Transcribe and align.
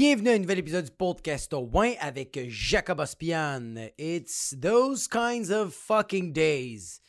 Bienvenue 0.00 0.28
à 0.28 0.34
un 0.34 0.38
nouvel 0.38 0.60
épisode 0.60 0.84
du 0.84 0.92
podcast 0.92 1.52
au 1.52 1.68
Win 1.72 1.96
avec 1.98 2.38
Jacob 2.46 3.00
Ospian. 3.00 3.74
It's 3.98 4.54
those 4.62 5.08
kinds 5.08 5.50
of 5.50 5.74
fucking 5.74 6.32
days. 6.32 7.00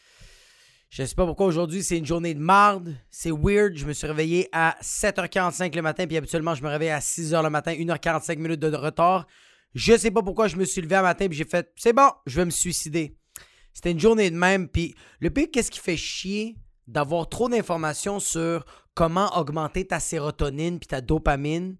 Je 0.90 1.04
sais 1.04 1.14
pas 1.14 1.28
pourquoi 1.28 1.46
aujourd'hui 1.46 1.84
c'est 1.84 2.00
une 2.00 2.06
journée 2.08 2.34
de 2.34 2.40
marde. 2.40 2.96
C'est 3.12 3.30
weird. 3.30 3.78
Je 3.78 3.86
me 3.86 3.94
suis 3.94 4.08
réveillé 4.08 4.50
à 4.52 4.76
7h45 4.82 5.76
le 5.76 5.84
matin, 5.84 6.08
puis 6.08 6.18
habituellement 6.18 6.56
je 6.56 6.64
me 6.64 6.68
réveille 6.68 6.90
à 6.90 6.98
6h 6.98 7.44
le 7.44 7.52
matin, 7.52 7.74
1h45 7.74 8.40
minutes 8.40 8.60
de 8.60 8.76
retard. 8.76 9.28
Je 9.76 9.96
sais 9.96 10.10
pas 10.10 10.24
pourquoi 10.24 10.48
je 10.48 10.56
me 10.56 10.66
suis 10.66 10.82
levé 10.82 10.96
un 10.96 11.04
matin, 11.04 11.28
puis 11.28 11.38
j'ai 11.38 11.46
fait 11.46 11.72
c'est 11.76 11.94
bon, 11.94 12.10
je 12.26 12.38
vais 12.38 12.46
me 12.46 12.50
suicider. 12.50 13.16
C'était 13.72 13.92
une 13.92 14.00
journée 14.00 14.32
de 14.32 14.36
même, 14.36 14.68
puis 14.68 14.96
le 15.20 15.30
pire, 15.30 15.50
qu'est-ce 15.54 15.70
qui 15.70 15.80
fait 15.80 15.96
chier 15.96 16.58
d'avoir 16.88 17.30
trop 17.30 17.50
d'informations 17.50 18.20
sur 18.20 18.66
comment 18.96 19.38
augmenter 19.38 19.86
ta 19.86 20.00
sérotonine 20.00 20.80
puis 20.80 20.88
ta 20.88 21.02
dopamine? 21.02 21.78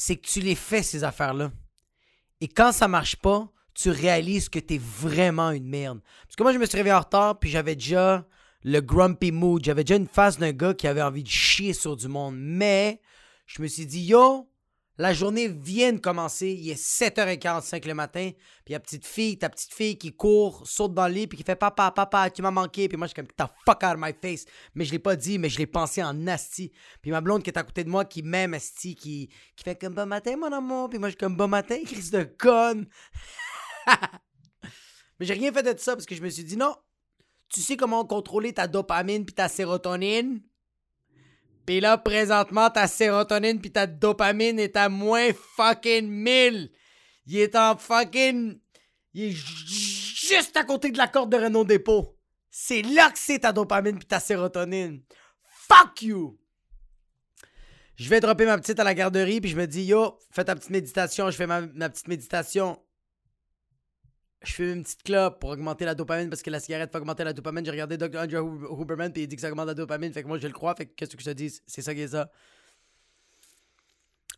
C'est 0.00 0.14
que 0.14 0.28
tu 0.28 0.38
les 0.38 0.54
fais, 0.54 0.84
ces 0.84 1.02
affaires-là. 1.02 1.50
Et 2.40 2.46
quand 2.46 2.70
ça 2.70 2.86
marche 2.86 3.16
pas, 3.16 3.48
tu 3.74 3.90
réalises 3.90 4.48
que 4.48 4.60
tu 4.60 4.74
es 4.74 4.78
vraiment 4.78 5.50
une 5.50 5.66
merde. 5.66 6.00
Parce 6.22 6.36
que 6.36 6.42
moi, 6.44 6.52
je 6.52 6.58
me 6.58 6.66
suis 6.66 6.76
réveillé 6.76 6.94
en 6.94 7.00
retard, 7.00 7.40
puis 7.40 7.50
j'avais 7.50 7.74
déjà 7.74 8.24
le 8.62 8.78
grumpy 8.80 9.32
mood. 9.32 9.64
J'avais 9.64 9.82
déjà 9.82 9.96
une 9.96 10.06
face 10.06 10.38
d'un 10.38 10.52
gars 10.52 10.72
qui 10.72 10.86
avait 10.86 11.02
envie 11.02 11.24
de 11.24 11.28
chier 11.28 11.72
sur 11.72 11.96
du 11.96 12.06
monde. 12.06 12.36
Mais 12.38 13.00
je 13.46 13.60
me 13.60 13.66
suis 13.66 13.86
dit, 13.86 14.04
yo, 14.04 14.48
la 14.98 15.12
journée 15.12 15.46
vient 15.46 15.92
de 15.92 15.98
commencer, 15.98 16.48
il 16.48 16.70
est 16.70 16.82
7h45 16.82 17.86
le 17.86 17.94
matin, 17.94 18.30
puis 18.64 18.72
la 18.72 18.80
petite 18.80 19.06
fille, 19.06 19.38
ta 19.38 19.48
petite 19.48 19.72
fille 19.72 19.96
qui 19.96 20.12
court, 20.12 20.66
saute 20.66 20.92
dans 20.92 21.06
le 21.06 21.14
lit, 21.14 21.26
puis 21.28 21.38
qui 21.38 21.44
fait 21.44 21.54
papa, 21.54 21.92
papa, 21.92 22.28
tu 22.30 22.42
m'as 22.42 22.50
manqué, 22.50 22.88
puis 22.88 22.98
moi 22.98 23.06
je 23.06 23.10
suis 23.10 23.14
comme 23.14 23.28
ta 23.28 23.48
fuck 23.64 23.84
out 23.84 23.94
of 23.94 23.96
my 23.98 24.12
face, 24.20 24.44
mais 24.74 24.84
je 24.84 24.90
l'ai 24.90 24.98
pas 24.98 25.14
dit, 25.14 25.38
mais 25.38 25.48
je 25.48 25.58
l'ai 25.58 25.68
pensé 25.68 26.02
en 26.02 26.26
asti. 26.26 26.72
Puis 27.00 27.12
ma 27.12 27.20
blonde 27.20 27.44
qui 27.44 27.50
est 27.50 27.58
à 27.58 27.62
côté 27.62 27.84
de 27.84 27.88
moi, 27.88 28.04
qui 28.04 28.24
m'aime 28.24 28.54
asti, 28.54 28.96
qui, 28.96 29.28
qui 29.54 29.62
fait 29.62 29.80
comme 29.80 29.94
bon 29.94 30.06
matin 30.06 30.36
mon 30.36 30.52
amour, 30.52 30.90
puis 30.90 30.98
moi 30.98 31.10
je 31.10 31.16
comme 31.16 31.36
bon 31.36 31.48
matin, 31.48 31.78
crise 31.86 32.10
de 32.10 32.24
conne. 32.24 32.88
mais 35.20 35.26
j'ai 35.26 35.34
rien 35.34 35.52
fait 35.52 35.62
de 35.62 35.78
ça 35.78 35.94
parce 35.94 36.06
que 36.06 36.16
je 36.16 36.22
me 36.22 36.28
suis 36.28 36.44
dit 36.44 36.56
non, 36.56 36.74
tu 37.48 37.60
sais 37.60 37.76
comment 37.76 38.04
contrôler 38.04 38.52
ta 38.52 38.66
dopamine 38.66 39.24
puis 39.24 39.34
ta 39.34 39.48
sérotonine? 39.48 40.42
Pis 41.68 41.80
là, 41.80 41.98
présentement, 41.98 42.70
ta 42.70 42.86
sérotonine 42.86 43.60
puis 43.60 43.70
ta 43.70 43.86
dopamine 43.86 44.58
est 44.58 44.74
à 44.74 44.88
moins 44.88 45.28
fucking 45.54 46.08
1000. 46.08 46.70
Il 47.26 47.36
est 47.36 47.54
en 47.54 47.76
fucking... 47.76 48.58
Il 49.12 49.24
est 49.24 49.32
juste 49.32 50.56
à 50.56 50.64
côté 50.64 50.90
de 50.90 50.96
la 50.96 51.08
corde 51.08 51.30
de 51.30 51.36
Renault 51.36 51.66
Dépôt. 51.66 52.16
C'est 52.48 52.80
là 52.80 53.10
que 53.10 53.18
c'est 53.18 53.40
ta 53.40 53.52
dopamine 53.52 53.98
puis 53.98 54.06
ta 54.06 54.18
sérotonine. 54.18 55.02
Fuck 55.68 56.00
you! 56.00 56.40
Je 57.96 58.08
vais 58.08 58.20
dropper 58.20 58.46
ma 58.46 58.56
petite 58.56 58.80
à 58.80 58.84
la 58.84 58.94
garderie 58.94 59.42
puis 59.42 59.50
je 59.50 59.56
me 59.56 59.66
dis, 59.66 59.84
yo, 59.84 60.18
fais 60.30 60.44
ta 60.44 60.54
petite 60.54 60.70
méditation. 60.70 61.30
Je 61.30 61.36
fais 61.36 61.46
ma, 61.46 61.60
ma 61.60 61.90
petite 61.90 62.08
méditation 62.08 62.82
je 64.42 64.52
fais 64.52 64.72
une 64.72 64.82
petite 64.82 65.02
clope 65.02 65.40
pour 65.40 65.50
augmenter 65.50 65.84
la 65.84 65.94
dopamine 65.94 66.30
parce 66.30 66.42
que 66.42 66.50
la 66.50 66.60
cigarette 66.60 66.92
fait 66.92 66.98
augmenter 66.98 67.24
la 67.24 67.32
dopamine. 67.32 67.64
J'ai 67.64 67.72
regardé 67.72 67.96
Dr. 67.96 68.20
Andrew 68.20 68.80
Huberman 68.80 69.12
et 69.16 69.22
il 69.22 69.28
dit 69.28 69.36
que 69.36 69.42
ça 69.42 69.48
augmente 69.48 69.66
la 69.66 69.74
dopamine. 69.74 70.12
Fait 70.12 70.22
que 70.22 70.28
moi, 70.28 70.38
je 70.38 70.46
le 70.46 70.52
crois. 70.52 70.74
Fait 70.74 70.86
que 70.86 70.94
qu'est-ce 70.94 71.16
que 71.16 71.22
je 71.22 71.30
te 71.30 71.34
dis? 71.34 71.60
C'est 71.66 71.82
ça 71.82 71.94
qui 71.94 72.02
est 72.02 72.08
ça. 72.08 72.30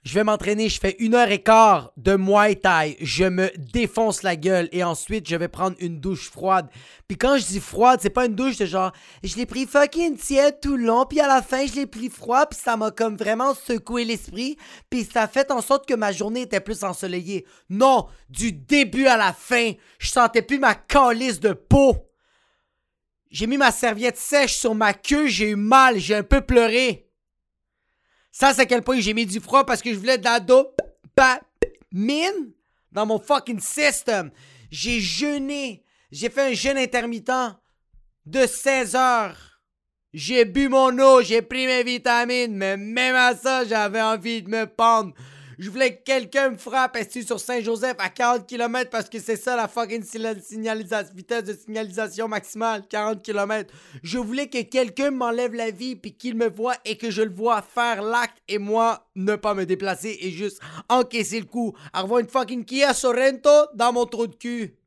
Je 0.02 0.14
vais 0.14 0.24
m'entraîner, 0.24 0.70
je 0.70 0.80
fais 0.80 0.96
une 0.98 1.14
heure 1.14 1.30
et 1.30 1.42
quart 1.42 1.92
de 1.98 2.16
Muay 2.16 2.54
Thai, 2.54 2.96
je 3.02 3.24
me 3.24 3.50
défonce 3.58 4.22
la 4.22 4.34
gueule 4.34 4.70
et 4.72 4.82
ensuite 4.82 5.28
je 5.28 5.36
vais 5.36 5.48
prendre 5.48 5.76
une 5.78 6.00
douche 6.00 6.30
froide. 6.30 6.70
Puis 7.06 7.18
quand 7.18 7.36
je 7.36 7.44
dis 7.44 7.60
froide, 7.60 8.00
c'est 8.00 8.08
pas 8.08 8.24
une 8.24 8.34
douche 8.34 8.56
de 8.56 8.64
genre 8.64 8.92
je 9.22 9.36
l'ai 9.36 9.44
pris 9.44 9.66
fucking 9.66 10.16
tiède 10.16 10.58
tout 10.62 10.78
le 10.78 10.84
long, 10.84 11.04
puis 11.04 11.20
à 11.20 11.28
la 11.28 11.42
fin 11.42 11.66
je 11.66 11.74
l'ai 11.74 11.86
pris 11.86 12.08
froid, 12.08 12.46
puis 12.46 12.58
ça 12.58 12.78
m'a 12.78 12.90
comme 12.90 13.14
vraiment 13.14 13.52
secoué 13.54 14.06
l'esprit, 14.06 14.56
puis 14.88 15.04
ça 15.04 15.24
a 15.24 15.28
fait 15.28 15.50
en 15.50 15.60
sorte 15.60 15.86
que 15.86 15.94
ma 15.94 16.12
journée 16.12 16.42
était 16.42 16.60
plus 16.60 16.82
ensoleillée. 16.82 17.44
Non, 17.68 18.06
du 18.30 18.52
début 18.52 19.06
à 19.06 19.18
la 19.18 19.34
fin, 19.34 19.72
je 19.98 20.08
sentais 20.08 20.40
plus 20.40 20.58
ma 20.58 20.74
calice 20.74 21.40
de 21.40 21.52
peau. 21.52 21.94
J'ai 23.30 23.46
mis 23.46 23.58
ma 23.58 23.70
serviette 23.70 24.16
sèche 24.16 24.56
sur 24.56 24.74
ma 24.74 24.94
queue, 24.94 25.26
j'ai 25.26 25.50
eu 25.50 25.56
mal, 25.56 25.98
j'ai 25.98 26.14
un 26.14 26.22
peu 26.22 26.40
pleuré. 26.40 27.09
Ça, 28.32 28.54
c'est 28.54 28.62
à 28.62 28.66
quel 28.66 28.82
point 28.82 29.00
j'ai 29.00 29.14
mis 29.14 29.26
du 29.26 29.40
froid 29.40 29.64
parce 29.64 29.82
que 29.82 29.92
je 29.92 29.98
voulais 29.98 30.18
de 30.18 30.24
la 30.24 30.40
dopamine 30.40 30.72
dans 32.92 33.06
mon 33.06 33.18
fucking 33.18 33.60
system. 33.60 34.30
J'ai 34.70 35.00
jeûné. 35.00 35.84
J'ai 36.12 36.30
fait 36.30 36.50
un 36.50 36.52
jeûne 36.52 36.78
intermittent 36.78 37.56
de 38.26 38.46
16 38.46 38.96
heures. 38.96 39.60
J'ai 40.12 40.44
bu 40.44 40.68
mon 40.68 40.98
eau, 40.98 41.22
j'ai 41.22 41.40
pris 41.40 41.66
mes 41.66 41.84
vitamines, 41.84 42.56
mais 42.56 42.76
même 42.76 43.14
à 43.14 43.36
ça, 43.36 43.64
j'avais 43.64 44.02
envie 44.02 44.42
de 44.42 44.48
me 44.48 44.66
pendre. 44.66 45.14
Je 45.60 45.68
voulais 45.68 45.94
que 45.94 46.04
quelqu'un 46.04 46.48
me 46.48 46.56
frappe 46.56 46.96
ici 46.96 47.22
sur 47.22 47.38
Saint-Joseph 47.38 47.96
à 47.98 48.08
40 48.08 48.46
km 48.46 48.88
parce 48.88 49.10
que 49.10 49.20
c'est 49.20 49.36
ça 49.36 49.56
la 49.56 49.68
fucking 49.68 50.02
signalisation, 50.02 51.14
vitesse 51.14 51.44
de 51.44 51.52
signalisation 51.52 52.28
maximale, 52.28 52.88
40 52.88 53.22
km. 53.22 53.70
Je 54.02 54.16
voulais 54.16 54.48
que 54.48 54.62
quelqu'un 54.62 55.10
m'enlève 55.10 55.52
la 55.52 55.70
vie 55.70 55.96
puis 55.96 56.16
qu'il 56.16 56.34
me 56.34 56.48
voit 56.48 56.76
et 56.86 56.96
que 56.96 57.10
je 57.10 57.20
le 57.20 57.34
vois 57.34 57.60
faire 57.60 58.00
l'acte 58.00 58.38
et 58.48 58.56
moi 58.56 59.10
ne 59.16 59.36
pas 59.36 59.52
me 59.52 59.66
déplacer 59.66 60.16
et 60.22 60.30
juste 60.30 60.62
encaisser 60.88 61.40
le 61.40 61.46
coup. 61.46 61.76
Avoir 61.92 62.20
une 62.20 62.28
fucking 62.28 62.64
Kia 62.64 62.94
Sorento 62.94 63.50
dans 63.74 63.92
mon 63.92 64.06
trou 64.06 64.28
de 64.28 64.36
cul. 64.36 64.78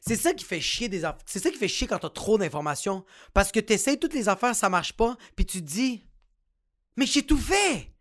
C'est 0.00 0.14
ça 0.14 0.32
qui 0.32 0.44
fait 0.44 0.60
chier 0.60 0.88
des 0.88 1.02
C'est 1.26 1.40
ça 1.40 1.50
qui 1.50 1.58
fait 1.58 1.66
chier 1.66 1.88
quand 1.88 1.98
t'as 1.98 2.08
trop 2.08 2.38
d'informations. 2.38 3.04
Parce 3.34 3.50
que 3.50 3.58
t'essayes 3.58 3.98
toutes 3.98 4.14
les 4.14 4.28
affaires, 4.28 4.54
ça 4.54 4.68
marche 4.68 4.92
pas, 4.92 5.16
puis 5.34 5.44
tu 5.44 5.58
te 5.58 5.66
dis, 5.66 6.06
mais 6.96 7.06
j'ai 7.06 7.22
tout 7.22 7.38
fait. 7.38 7.92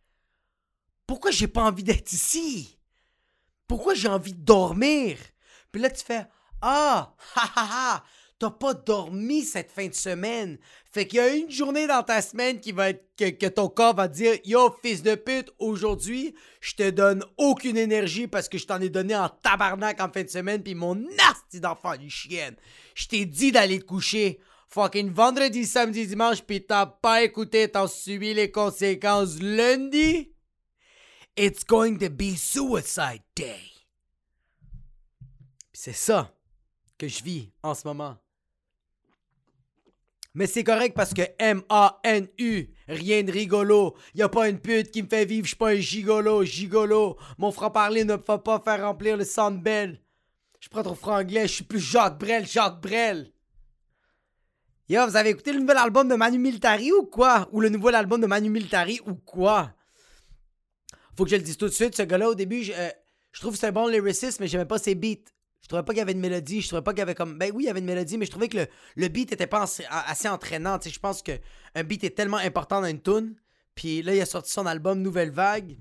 Pourquoi 1.07 1.31
j'ai 1.31 1.47
pas 1.47 1.63
envie 1.63 1.83
d'être 1.83 2.11
ici? 2.11 2.79
Pourquoi 3.67 3.94
j'ai 3.94 4.07
envie 4.07 4.33
de 4.33 4.44
dormir? 4.44 5.17
Puis 5.72 5.81
là, 5.81 5.89
tu 5.89 6.03
fais 6.03 6.25
Ah, 6.61 7.16
ha 7.35 7.51
ha 7.56 7.67
ha, 7.72 8.03
t'as 8.39 8.51
pas 8.51 8.73
dormi 8.73 9.44
cette 9.44 9.72
fin 9.72 9.88
de 9.88 9.94
semaine. 9.94 10.57
Fait 10.91 11.07
qu'il 11.07 11.17
y 11.17 11.22
a 11.22 11.35
une 11.35 11.50
journée 11.50 11.88
dans 11.88 12.03
ta 12.03 12.22
semaine 12.22 12.59
qui 12.59 12.72
va 12.72 12.89
être 12.89 13.06
que, 13.17 13.47
ton 13.47 13.69
corps 13.69 13.95
va 13.95 14.07
dire 14.07 14.35
Yo, 14.45 14.75
fils 14.81 15.03
de 15.03 15.16
pute, 15.16 15.51
aujourd'hui, 15.59 16.35
je 16.62 16.73
te 16.75 16.89
donne 16.89 17.23
aucune 17.38 17.77
énergie 17.77 18.27
parce 18.27 18.50
que 18.50 18.57
je 18.57 18.66
t'en 18.66 18.81
ai 18.81 18.89
donné 18.89 19.16
en 19.16 19.29
tabarnak 19.29 20.01
en 20.01 20.12
fin 20.12 20.23
de 20.23 20.29
semaine, 20.29 20.63
puis 20.63 20.75
mon 20.75 20.95
nasty 20.95 21.59
d'enfant 21.59 21.97
du 21.97 22.09
chienne. 22.09 22.56
Je 22.94 23.07
t'ai 23.07 23.25
dit 23.25 23.51
d'aller 23.51 23.79
te 23.79 23.85
coucher 23.85 24.39
fucking 24.69 25.11
vendredi, 25.11 25.65
samedi, 25.65 26.07
dimanche, 26.07 26.41
pis 26.41 26.65
t'as 26.65 26.85
pas 26.85 27.23
écouté, 27.23 27.69
t'as 27.69 27.87
subi 27.87 28.33
les 28.33 28.51
conséquences 28.51 29.41
lundi, 29.41 30.33
it's 31.37 31.63
going 31.65 31.97
to 31.97 32.09
be 32.09 32.35
suicide 32.35 33.23
day. 33.35 33.75
c'est 35.75 35.93
ça 35.93 36.33
que 36.97 37.07
je 37.07 37.23
vis 37.23 37.51
en 37.61 37.73
ce 37.73 37.87
moment. 37.87 38.17
Mais 40.33 40.47
c'est 40.47 40.63
correct 40.63 40.95
parce 40.95 41.13
que 41.13 41.21
M-A-N-U, 41.39 42.73
rien 42.87 43.23
de 43.23 43.31
rigolo. 43.31 43.95
Y 44.15 44.21
a 44.21 44.29
pas 44.29 44.49
une 44.49 44.59
pute 44.59 44.91
qui 44.91 45.03
me 45.03 45.07
fait 45.07 45.25
vivre, 45.25 45.45
je 45.45 45.49
suis 45.49 45.57
pas 45.57 45.71
un 45.71 45.79
gigolo, 45.79 46.43
gigolo. 46.43 47.17
Mon 47.37 47.51
franc-parler 47.51 48.03
ne 48.03 48.17
fait 48.17 48.43
pas 48.43 48.59
faire 48.59 48.81
remplir 48.81 49.15
le 49.15 49.23
Sandbell. 49.23 50.01
Je 50.59 50.67
prends 50.67 50.83
ton 50.83 50.95
franglais, 50.95 51.47
je 51.47 51.53
suis 51.53 51.63
plus 51.63 51.79
Jacques 51.79 52.19
Brel, 52.19 52.45
Jacques 52.47 52.81
Brel. 52.81 53.31
Yo, 54.88 55.03
vous 55.07 55.16
avez 55.16 55.31
écouté 55.31 55.51
le 55.51 55.59
nouvel 55.59 55.78
album 55.78 56.07
de 56.07 56.16
Manu 56.16 56.38
Militari 56.38 56.91
ou 56.91 57.03
quoi? 57.03 57.50
Ou 57.51 57.59
le 57.59 57.69
nouvel 57.69 57.96
album 57.96 58.22
de 58.22 58.28
Manu 58.28 58.50
Militari 58.50 59.00
ou 59.07 59.16
quoi? 59.16 59.73
Faut 61.18 61.23
que 61.23 61.31
je 61.31 61.38
le 61.38 61.41
dise 61.41 61.57
tout 61.57 61.66
de 61.66 61.72
suite, 61.72 61.96
ce 61.96 62.03
gars-là, 62.03 62.29
au 62.29 62.35
début, 62.35 62.63
je, 62.63 62.72
euh, 62.72 62.90
trouve 63.34 63.53
que 63.53 63.59
c'est 63.59 63.68
un 63.68 63.72
bon 63.72 63.88
lyriciste, 63.88 64.40
mais 64.40 64.47
j'aimais 64.47 64.66
pas 64.66 64.78
ses 64.78 64.94
beats. 64.94 65.31
Je 65.63 65.68
trouvais 65.68 65.81
pas 65.81 65.94
qu'il 65.94 66.00
y 66.00 66.01
avait 66.01 66.12
une 66.12 66.19
mélodie, 66.19 66.62
je 66.62 66.68
trouvais 66.68 66.84
pas 66.84 66.91
qu'il 66.91 67.00
y 67.00 67.01
avait 67.01 67.16
comme. 67.16 67.40
Ben 67.40 67.51
oui, 67.56 67.63
il 67.63 67.66
y 67.66 67.69
avait 67.69 67.79
une 67.79 67.88
mélodie, 67.88 68.19
mais 68.19 68.28
je 68.28 68.31
trouvais 68.31 68.47
que 68.47 68.57
le, 68.57 68.68
le 68.95 69.07
beat 69.07 69.31
était 69.31 69.47
pas 69.47 69.63
assez, 69.63 70.28
entraînant. 70.28 70.78
je 70.85 71.00
pense 71.00 71.24
qu'un 71.24 71.84
beat 71.84 72.03
est 72.03 72.16
tellement 72.16 72.38
important 72.38 72.81
dans 72.81 72.88
une 72.88 73.01
tune. 73.01 73.35
Puis 73.74 74.03
là, 74.03 74.13
il 74.13 74.22
a 74.22 74.28
sorti 74.28 74.51
son 74.51 74.68
album 74.68 75.01
Nouvelle 75.01 75.31
Vague. 75.31 75.77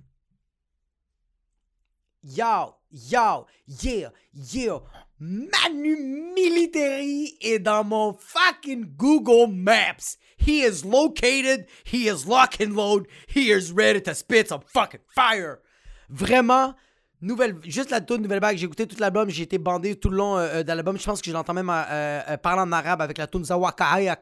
Yo, 2.23 2.75
yo, 2.91 3.45
yeah, 3.83 4.11
yeah. 4.33 4.83
Manu 5.21 5.97
Military 6.35 7.37
est 7.41 7.61
dans 7.61 7.85
mon 7.85 8.15
fucking 8.15 8.97
Google 8.97 9.53
Maps. 9.53 10.17
He 10.37 10.65
is 10.65 10.85
located, 10.85 11.67
he 11.85 12.09
is 12.09 12.27
lock 12.27 12.61
and 12.61 12.75
load, 12.75 13.07
he 13.29 13.51
is 13.51 13.73
ready 13.73 14.01
to 14.03 14.15
spit 14.15 14.49
some 14.49 14.61
fucking 14.67 15.01
fire. 15.15 15.61
Vraiment, 16.09 16.75
nouvelle, 17.21 17.57
juste 17.65 17.91
la 17.91 18.01
toute 18.01 18.21
nouvelle 18.21 18.41
vague. 18.41 18.57
J'ai 18.57 18.67
écouté 18.67 18.87
tout 18.87 18.97
l'album, 18.99 19.31
j'ai 19.31 19.45
été 19.45 19.59
bandé 19.59 19.97
tout 19.97 20.11
le 20.11 20.17
long 20.17 20.37
euh, 20.37 20.63
de 20.63 20.69
l'album. 20.69 20.99
Je 20.99 21.05
pense 21.05 21.23
que 21.23 21.31
je 21.31 21.33
l'entends 21.33 21.55
même 21.55 21.71
euh, 21.71 22.21
euh, 22.29 22.37
parler 22.37 22.63
en 22.63 22.73
arabe 22.73 23.01
avec 23.01 23.17
la 23.17 23.27
tune 23.27 23.45
Zawakaya 23.45 24.21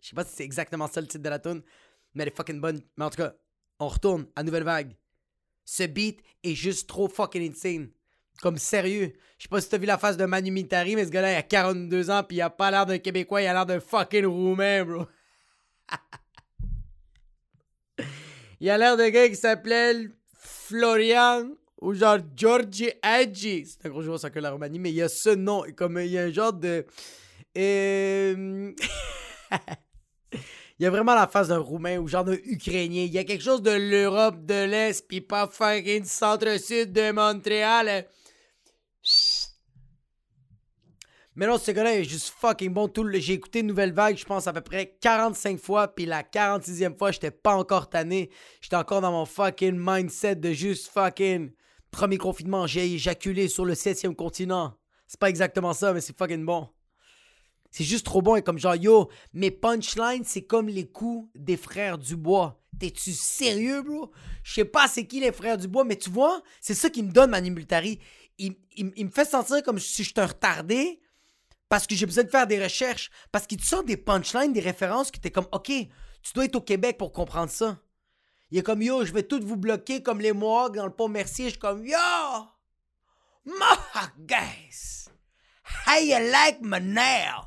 Je 0.00 0.08
sais 0.08 0.14
pas 0.14 0.24
si 0.24 0.36
c'est 0.36 0.44
exactement 0.44 0.86
ça 0.86 1.00
le 1.00 1.08
titre 1.08 1.24
de 1.24 1.28
la 1.28 1.40
tune, 1.40 1.62
mais 2.14 2.22
elle 2.22 2.28
est 2.28 2.36
fucking 2.36 2.60
bonne. 2.60 2.80
Mais 2.96 3.04
en 3.04 3.10
tout 3.10 3.18
cas, 3.18 3.34
on 3.80 3.88
retourne 3.88 4.26
à 4.36 4.42
nouvelle 4.44 4.64
vague. 4.64 4.96
Ce 5.64 5.82
beat 5.82 6.22
est 6.42 6.54
juste 6.54 6.88
trop 6.88 7.08
fucking 7.08 7.50
insane. 7.50 7.90
Comme 8.40 8.58
sérieux. 8.58 9.12
Je 9.38 9.44
sais 9.44 9.48
pas 9.48 9.60
si 9.60 9.68
t'as 9.68 9.78
vu 9.78 9.86
la 9.86 9.98
face 9.98 10.16
de 10.16 10.24
Manu 10.24 10.50
Mitari, 10.50 10.96
mais 10.96 11.04
ce 11.04 11.10
gars-là, 11.10 11.32
il 11.32 11.36
a 11.36 11.42
42 11.42 12.10
ans, 12.10 12.22
puis 12.22 12.38
il 12.38 12.40
a 12.42 12.50
pas 12.50 12.70
l'air 12.70 12.86
d'un 12.86 12.98
Québécois, 12.98 13.42
il 13.42 13.46
a 13.46 13.52
l'air 13.52 13.66
d'un 13.66 13.80
fucking 13.80 14.26
Roumain, 14.26 14.84
bro. 14.84 15.06
Il 18.60 18.68
a 18.70 18.76
l'air 18.76 18.96
d'un 18.96 19.10
gars 19.10 19.28
qui 19.28 19.36
s'appelle 19.36 20.10
Florian 20.36 21.48
ou 21.80 21.94
genre 21.94 22.18
Georgi 22.34 22.90
Hadji. 23.02 23.66
C'est 23.66 23.86
un 23.86 23.90
gros 23.90 24.02
joueur 24.02 24.18
soccer 24.18 24.42
la 24.42 24.50
Roumanie, 24.50 24.80
mais 24.80 24.90
il 24.90 24.96
y 24.96 25.02
a 25.02 25.08
ce 25.08 25.30
nom. 25.30 25.62
Comme 25.76 25.98
il 25.98 26.10
y 26.10 26.18
a 26.18 26.24
un 26.24 26.32
genre 26.32 26.52
de. 26.52 26.84
Euh, 27.56 28.72
il 30.32 30.80
y 30.80 30.86
a 30.86 30.90
vraiment 30.90 31.14
la 31.14 31.28
face 31.28 31.48
d'un 31.48 31.58
Roumain 31.58 31.98
ou 31.98 32.08
genre 32.08 32.24
d'un 32.24 32.36
Ukrainien. 32.44 33.04
Il 33.04 33.12
y 33.12 33.18
a 33.18 33.24
quelque 33.24 33.44
chose 33.44 33.62
de 33.62 33.70
l'Europe 33.70 34.44
de 34.44 34.64
l'Est, 34.64 35.06
pis 35.06 35.20
pas 35.20 35.46
fucking 35.46 36.04
centre-sud 36.04 36.92
de 36.92 37.12
Montréal. 37.12 38.06
Mais 41.38 41.46
non, 41.46 41.56
ce 41.56 41.70
gars-là 41.70 41.94
est 41.94 42.02
juste 42.02 42.34
fucking 42.36 42.72
bon. 42.72 42.88
Tout 42.88 43.08
J'ai 43.12 43.34
écouté 43.34 43.62
Nouvelle 43.62 43.92
Vague, 43.92 44.16
je 44.16 44.24
pense, 44.24 44.48
à 44.48 44.52
peu 44.52 44.60
près 44.60 44.96
45 45.00 45.60
fois. 45.60 45.86
Puis 45.86 46.04
la 46.04 46.24
46e 46.24 46.98
fois, 46.98 47.12
j'étais 47.12 47.30
pas 47.30 47.54
encore 47.54 47.88
tanné. 47.88 48.30
J'étais 48.60 48.74
encore 48.74 49.00
dans 49.00 49.12
mon 49.12 49.24
fucking 49.24 49.78
mindset 49.78 50.34
de 50.34 50.50
juste 50.50 50.88
fucking. 50.88 51.52
Premier 51.92 52.18
confinement, 52.18 52.66
j'ai 52.66 52.92
éjaculé 52.92 53.46
sur 53.46 53.64
le 53.64 53.74
7e 53.74 54.16
continent. 54.16 54.74
C'est 55.06 55.20
pas 55.20 55.28
exactement 55.28 55.74
ça, 55.74 55.92
mais 55.92 56.00
c'est 56.00 56.18
fucking 56.18 56.44
bon. 56.44 56.68
C'est 57.70 57.84
juste 57.84 58.06
trop 58.06 58.20
bon 58.20 58.34
et 58.34 58.42
comme 58.42 58.58
genre, 58.58 58.74
yo, 58.74 59.08
mes 59.32 59.52
punchlines, 59.52 60.24
c'est 60.24 60.42
comme 60.42 60.66
les 60.66 60.88
coups 60.88 61.30
des 61.36 61.56
frères 61.56 61.98
Dubois. 61.98 62.60
T'es-tu 62.80 63.12
sérieux, 63.12 63.82
bro? 63.82 64.10
Je 64.42 64.54
sais 64.54 64.64
pas 64.64 64.88
c'est 64.88 65.06
qui 65.06 65.20
les 65.20 65.30
frères 65.30 65.56
Dubois, 65.56 65.84
mais 65.84 65.96
tu 65.96 66.10
vois, 66.10 66.42
c'est 66.60 66.74
ça 66.74 66.90
qui 66.90 67.04
me 67.04 67.12
donne 67.12 67.30
Manu 67.30 67.52
Multari. 67.52 68.00
Il, 68.38 68.56
il, 68.76 69.04
me 69.04 69.10
fait 69.10 69.24
sentir 69.24 69.62
comme 69.62 69.78
si 69.78 70.02
je 70.02 70.08
suis 70.08 70.20
un 70.20 70.26
retardé 70.26 71.00
parce 71.68 71.86
que 71.86 71.94
j'ai 71.94 72.06
besoin 72.06 72.24
de 72.24 72.30
faire 72.30 72.46
des 72.46 72.62
recherches. 72.62 73.10
Parce 73.30 73.46
qu'il 73.46 73.58
te 73.58 73.66
sort 73.66 73.84
des 73.84 73.96
punchlines, 73.96 74.52
des 74.52 74.60
références 74.60 75.10
qui 75.10 75.20
t'es 75.20 75.30
comme, 75.30 75.48
OK, 75.52 75.66
tu 75.66 76.32
dois 76.34 76.46
être 76.46 76.56
au 76.56 76.60
Québec 76.60 76.98
pour 76.98 77.12
comprendre 77.12 77.50
ça. 77.50 77.78
Il 78.50 78.58
est 78.58 78.62
comme, 78.62 78.82
yo, 78.82 79.04
je 79.04 79.12
vais 79.12 79.22
tout 79.22 79.40
vous 79.42 79.56
bloquer 79.56 80.02
comme 80.02 80.20
les 80.20 80.32
Mohawks 80.32 80.76
dans 80.76 80.86
le 80.86 80.92
pont 80.92 81.08
Mercier. 81.08 81.46
Je 81.46 81.50
suis 81.50 81.58
comme, 81.58 81.86
yo, 81.86 81.98
Mohawk 83.44 84.12
guys, 84.18 85.08
how 85.86 86.00
you 86.00 86.18
like 86.18 86.58
my 86.62 86.80
nail? 86.80 87.44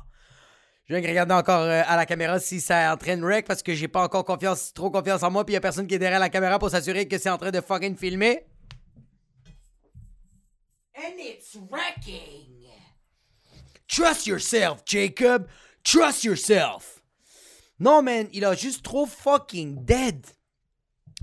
Je 0.84 0.94
viens 0.94 1.02
de 1.02 1.08
regarder 1.08 1.34
encore 1.34 1.62
euh, 1.62 1.82
à 1.86 1.96
la 1.96 2.06
caméra 2.06 2.38
si 2.38 2.60
ça 2.60 2.92
entraîne 2.92 3.24
rec 3.24 3.46
parce 3.46 3.62
que 3.62 3.72
j'ai 3.72 3.88
pas 3.88 4.02
encore 4.02 4.24
confiance, 4.24 4.72
trop 4.74 4.90
confiance 4.90 5.22
en 5.22 5.30
moi, 5.30 5.44
puis 5.44 5.54
y 5.54 5.56
a 5.56 5.60
personne 5.60 5.86
qui 5.86 5.94
est 5.94 5.98
derrière 5.98 6.20
la 6.20 6.28
caméra 6.28 6.58
pour 6.58 6.70
s'assurer 6.70 7.08
que 7.08 7.18
c'est 7.18 7.30
en 7.30 7.38
train 7.38 7.50
de 7.50 7.60
fucking 7.60 7.96
filmer. 7.96 8.44
And 10.94 11.18
it's 11.18 11.56
wrecking. 11.70 12.51
Trust 13.94 14.26
yourself, 14.26 14.82
Jacob. 14.86 15.46
Trust 15.84 16.24
yourself. 16.24 17.02
Non, 17.78 18.02
man, 18.02 18.28
il 18.32 18.44
a 18.44 18.54
juste 18.54 18.82
trop 18.84 19.06
fucking 19.06 19.84
dead. 19.84 20.24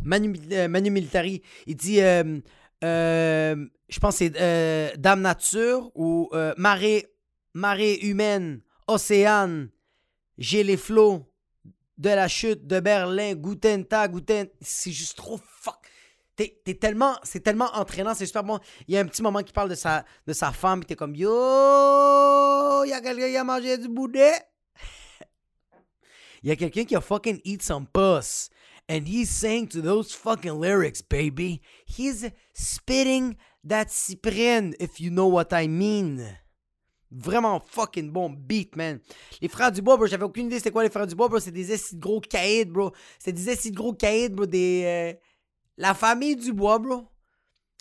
Manu, 0.03 0.33
euh, 0.51 0.67
Militari, 0.67 1.41
il 1.67 1.75
dit, 1.75 2.01
euh, 2.01 2.39
je 2.81 3.99
pense 3.99 4.19
que 4.19 4.29
c'est 4.33 4.97
Dame 4.97 5.21
Nature 5.21 5.91
ou 5.95 6.29
marée, 6.57 7.07
marée 7.53 7.99
humaine 8.01 8.61
Océane, 8.89 9.69
j'ai 10.39 10.63
les 10.63 10.77
flots 10.77 11.31
de 11.99 12.09
la 12.09 12.27
chute 12.27 12.65
de 12.65 12.79
Berlin, 12.79 13.35
Guten 13.35 13.85
Tag, 13.85 14.13
Guten. 14.13 14.47
C'est 14.61 14.91
juste 14.91 15.17
trop 15.17 15.39
fuck. 15.45 15.78
T'es, 16.39 16.73
tellement, 16.75 17.17
c'est 17.23 17.41
tellement 17.41 17.69
entraînant, 17.73 18.13
c'est 18.15 18.25
super 18.25 18.45
bon. 18.45 18.59
Il 18.87 18.93
y 18.93 18.97
a 18.97 19.01
un 19.01 19.05
petit 19.05 19.21
moment 19.21 19.43
qui 19.43 19.51
parle 19.51 19.69
de 19.69 19.75
sa, 19.75 20.05
de 20.25 20.31
sa 20.31 20.53
femme, 20.53 20.85
t'es 20.85 20.95
comme 20.95 21.13
yo, 21.13 21.27
il 22.85 22.89
y 22.89 22.93
a 22.93 23.01
quelqu'un 23.01 23.27
qui 23.27 23.35
a 23.35 23.43
mangé 23.43 23.77
du 23.77 23.89
boudet? 23.89 24.31
Il 26.41 26.47
y 26.47 26.51
a 26.53 26.55
quelqu'un 26.55 26.85
qui 26.85 26.95
a 26.95 27.01
fucking 27.01 27.41
eat 27.43 27.61
some 27.61 27.85
puss. 27.85 28.49
And 28.89 29.05
he's 29.05 29.29
saying 29.29 29.67
to 29.71 29.81
those 29.81 30.13
fucking 30.13 30.57
lyrics, 30.57 31.01
baby. 31.01 31.61
He's 31.85 32.31
spitting 32.53 33.35
that 33.65 33.89
cyprine, 33.89 34.73
if 34.79 35.01
you 35.01 35.11
know 35.11 35.27
what 35.27 35.51
I 35.51 35.67
mean. 35.67 36.25
Vraiment 37.11 37.59
fucking 37.59 38.11
bon 38.11 38.29
beat, 38.29 38.77
man. 38.77 39.01
Les 39.41 39.49
frères 39.49 39.73
Dubois, 39.73 39.97
bro, 39.97 40.07
j'avais 40.07 40.23
aucune 40.23 40.45
idée 40.45 40.57
c'était 40.57 40.71
quoi 40.71 40.83
les 40.83 40.89
frères 40.89 41.05
Dubois, 41.05 41.27
bro. 41.27 41.39
C'est 41.39 41.51
des 41.51 41.73
essis 41.73 41.95
de 41.95 41.99
gros 41.99 42.21
caïds, 42.21 42.63
bro. 42.63 42.93
C'est 43.19 43.33
des 43.33 43.49
essis 43.49 43.71
de 43.71 43.75
gros 43.75 43.93
caïds, 43.93 44.29
bro. 44.29 44.45
Des. 44.45 44.83
Euh, 44.85 45.28
la 45.79 45.93
famille 45.93 46.35
Dubois, 46.35 46.77
bro. 46.77 47.07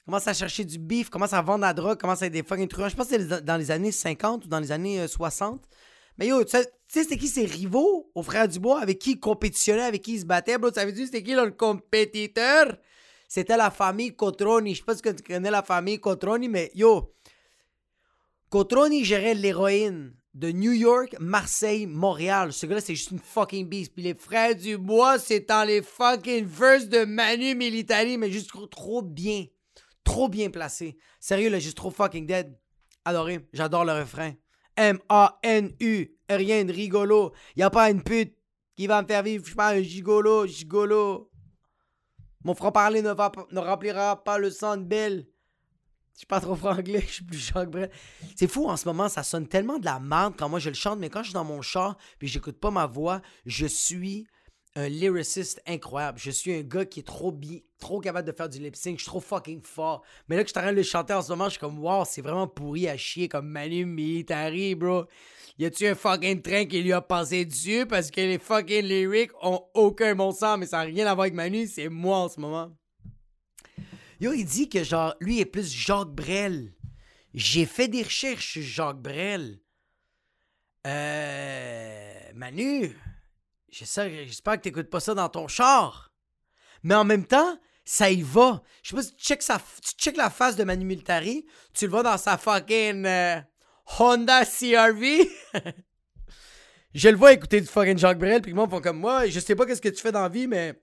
Commence 0.07 0.27
à 0.27 0.33
chercher 0.33 0.65
du 0.65 0.79
beef, 0.79 1.11
commence 1.11 1.35
à 1.35 1.43
vendre 1.43 1.63
la 1.63 1.75
drogue, 1.75 1.99
commence 1.99 2.23
à 2.23 2.27
être 2.27 2.33
des 2.33 2.45
fucking 2.45 2.69
truands. 2.69 2.89
Je 2.89 2.97
pense 2.97 3.09
que 3.09 3.19
c'est 3.19 3.45
dans 3.45 3.59
les 3.59 3.71
années 3.71 3.93
50 3.93 4.47
ou 4.47 4.49
dans 4.49 4.61
les 4.61 4.73
années 4.73 5.07
60. 5.07 5.61
Euh, 5.61 5.67
Mais 6.17 6.29
yo, 6.29 6.43
tu 6.45 6.53
sais, 6.53 6.71
c'était 6.87 7.19
qui 7.19 7.27
ses 7.27 7.45
rivaux 7.45 8.11
aux 8.15 8.23
frères 8.23 8.49
Dubois 8.49 8.81
avec 8.81 9.01
qui 9.01 9.13
ils 9.13 9.21
compétitionnaient, 9.21 9.83
avec 9.83 10.01
qui 10.01 10.15
ils 10.15 10.21
se 10.21 10.25
battaient, 10.25 10.57
bro? 10.57 10.71
Tu 10.71 10.77
savais 10.77 10.93
dire 10.93 11.05
c'était 11.05 11.23
qui 11.23 11.35
leur 11.35 11.55
compétiteur? 11.55 12.79
C'était 13.29 13.57
la 13.59 13.71
famille 13.71 14.17
Cotroni. 14.17 14.75
Je 14.75 14.79
sais 14.79 14.85
pas 14.85 14.95
si 14.97 15.03
tu 15.03 15.23
connais 15.23 15.51
la 15.51 15.63
famille 15.63 16.01
Cotroni, 16.01 16.49
mais 16.49 16.71
yo, 16.75 17.13
Cotroni 18.49 19.05
gérait 19.05 19.35
l'héroïne 19.35 20.15
de 20.39 20.53
New 20.53 20.71
York, 20.71 21.17
Marseille, 21.19 21.87
Montréal. 21.87 22.53
Ce 22.53 22.65
gars-là, 22.65 22.81
c'est 22.81 22.95
juste 22.95 23.11
une 23.11 23.19
fucking 23.19 23.69
beast. 23.69 23.93
Puis 23.93 24.05
les 24.05 24.15
frères 24.15 24.55
Dubois, 24.55 25.19
c'est 25.19 25.49
dans 25.49 25.67
les 25.67 25.83
fucking 25.83 26.45
verses 26.47 26.89
de 26.89 27.05
Manu 27.05 27.57
Militari, 27.57 28.17
mais 28.17 28.31
juste 28.31 28.53
trop, 28.71 29.03
bien. 29.03 29.47
Trop 30.05 30.29
bien 30.29 30.49
placé. 30.51 30.97
Sérieux, 31.19 31.51
là, 31.51 31.59
juste 31.59 31.77
trop 31.77 31.91
fucking 31.91 32.25
dead. 32.25 32.57
Adoré. 33.05 33.49
J'adore 33.53 33.85
le 33.85 33.93
refrain. 33.93 34.35
M-A-N-U. 34.77 36.17
Rien 36.31 36.65
de 36.65 36.73
rigolo. 36.73 37.33
Y 37.57 37.63
a 37.63 37.71
pas 37.71 37.91
une 37.91 38.03
pute 38.03 38.37
qui 38.77 38.87
va 38.87 39.03
me 39.03 39.09
faire 39.09 39.25
vivre, 39.25 39.45
je 39.45 39.51
sais 39.51 39.57
pas, 39.57 39.75
un 39.75 39.83
gigolo, 39.83 40.47
gigolo. 40.47 41.33
Mon 42.45 42.55
franc-parler 42.55 43.03
ne, 43.03 43.09
ne 43.11 43.61
remplira 43.61 44.23
pas 44.23 44.39
le 44.39 44.51
sang 44.51 44.77
de 44.77 44.85
belle. 44.85 45.27
Je 46.19 46.23
suis 46.23 46.27
pas 46.27 46.41
trop 46.41 46.57
franglais, 46.57 47.01
je 47.07 47.13
suis 47.13 47.25
plus 47.25 47.39
Jacques 47.39 47.71
Brel. 47.71 47.93
C'est 48.35 48.49
fou 48.49 48.69
en 48.69 48.77
ce 48.77 48.89
moment, 48.89 49.09
ça 49.09 49.23
sonne 49.23 49.47
tellement 49.47 49.79
de 49.79 49.85
la 49.85 50.01
merde 50.01 50.35
quand 50.37 50.49
moi 50.49 50.59
je 50.59 50.69
le 50.69 50.75
chante, 50.75 50.99
mais 50.99 51.11
quand 51.11 51.21
je 51.21 51.29
suis 51.29 51.35
dans 51.35 51.45
mon 51.45 51.63
char 51.63 51.97
puis 52.19 52.27
j'écoute 52.27 52.59
pas 52.59 52.73
ma 52.73 52.87
voix, 52.87 53.23
je 53.47 53.67
suis 53.67 54.27
un 54.75 54.89
lyriciste 54.89 55.63
incroyable. 55.65 56.19
Je 56.19 56.33
suis 56.33 56.53
un 56.53 56.63
gars 56.63 56.85
qui 56.85 57.01
est 57.01 57.05
trop 57.05 57.31
bi, 57.31 57.65
trop 57.79 58.01
capable 58.01 58.27
de 58.27 58.37
faire 58.37 58.49
du 58.49 58.59
lip 58.59 58.75
sync. 58.75 58.99
Je 58.99 59.05
suis 59.05 59.09
trop 59.09 59.21
fucking 59.21 59.63
fort. 59.63 60.03
Mais 60.29 60.35
là 60.35 60.43
que 60.43 60.49
je 60.49 60.55
suis 60.55 60.59
en 60.59 60.63
train 60.63 60.73
de 60.73 60.77
le 60.77 60.83
chanter 60.83 61.15
en 61.15 61.23
ce 61.23 61.31
moment, 61.31 61.45
je 61.45 61.51
suis 61.51 61.61
comme 61.61 61.79
wow, 61.79 62.05
c'est 62.05 62.21
vraiment 62.21 62.49
pourri 62.49 62.89
à 62.89 62.97
chier 62.97 63.29
comme 63.29 63.47
Manu 63.47 63.85
Militari, 63.85 64.75
bro. 64.75 65.05
Y 65.57 65.67
a-tu 65.67 65.87
un 65.87 65.95
fucking 65.95 66.43
train 66.43 66.65
qui 66.65 66.83
lui 66.83 66.93
a 66.93 67.01
passé 67.01 67.45
dessus? 67.45 67.87
Parce 67.87 68.11
que 68.11 68.21
les 68.21 68.39
fucking 68.39 68.83
lyrics 68.83 69.31
ont 69.41 69.63
aucun 69.73 70.17
bon 70.17 70.33
sens, 70.33 70.59
mais 70.59 70.67
ça 70.67 70.79
n'a 70.79 70.83
rien 70.83 71.07
à 71.07 71.15
voir 71.15 71.27
avec 71.27 71.35
Manu, 71.35 71.69
c'est 71.69 71.89
moi 71.89 72.19
en 72.19 72.29
ce 72.29 72.41
moment. 72.41 72.73
Yo, 74.21 74.33
il 74.33 74.45
dit 74.45 74.69
que 74.69 74.83
genre, 74.83 75.15
lui 75.21 75.41
est 75.41 75.47
plus 75.47 75.73
Jacques 75.73 76.09
Brel. 76.09 76.75
J'ai 77.35 77.67
fait 77.67 77.89
des 77.89 78.03
recherches 78.03 78.53
sur 78.53 78.63
Jacques 78.63 79.01
Brel. 79.01 79.61
Euh. 80.87 82.19
Manu, 82.35 82.97
j'espère 83.69 84.57
que 84.57 84.61
t'écoutes 84.61 84.91
pas 84.91 85.01
ça 85.01 85.15
dans 85.15 85.29
ton 85.29 85.49
char. 85.49 86.13
Mais 86.83 86.95
en 86.95 87.05
même 87.05 87.27
temps, 87.27 87.59
ça 87.85 88.11
y 88.11 88.23
va. 88.23 88.63
Je 88.83 88.91
sais 88.91 88.97
pas 88.97 89.03
si 89.03 89.15
tu 89.17 89.25
checkes, 89.25 89.43
sa, 89.43 89.61
tu 89.97 90.13
la 90.13 90.31
face 90.31 90.57
de 90.57 90.65
Manu 90.65 90.85
Militari, 90.85 91.47
tu 91.75 91.87
le 91.87 91.91
vois 91.91 92.03
dans 92.03 92.17
sa 92.17 92.39
fucking 92.39 93.05
euh, 93.07 93.41
Honda 93.99 94.45
CRV. 94.45 95.29
je 96.95 97.09
le 97.09 97.17
vois 97.17 97.33
écouter 97.33 97.61
du 97.61 97.67
fucking 97.67 97.99
Jacques 97.99 98.19
Brel, 98.19 98.43
puis 98.43 98.53
moi, 98.53 98.69
font 98.69 98.81
comme 98.81 98.99
moi, 98.99 99.27
je 99.27 99.41
sais 99.41 99.57
pas 99.57 99.67
qu'est-ce 99.67 99.83
que 99.83 99.89
tu 99.89 100.01
fais 100.01 100.13
dans 100.13 100.23
la 100.23 100.29
vie, 100.29 100.47
mais 100.47 100.81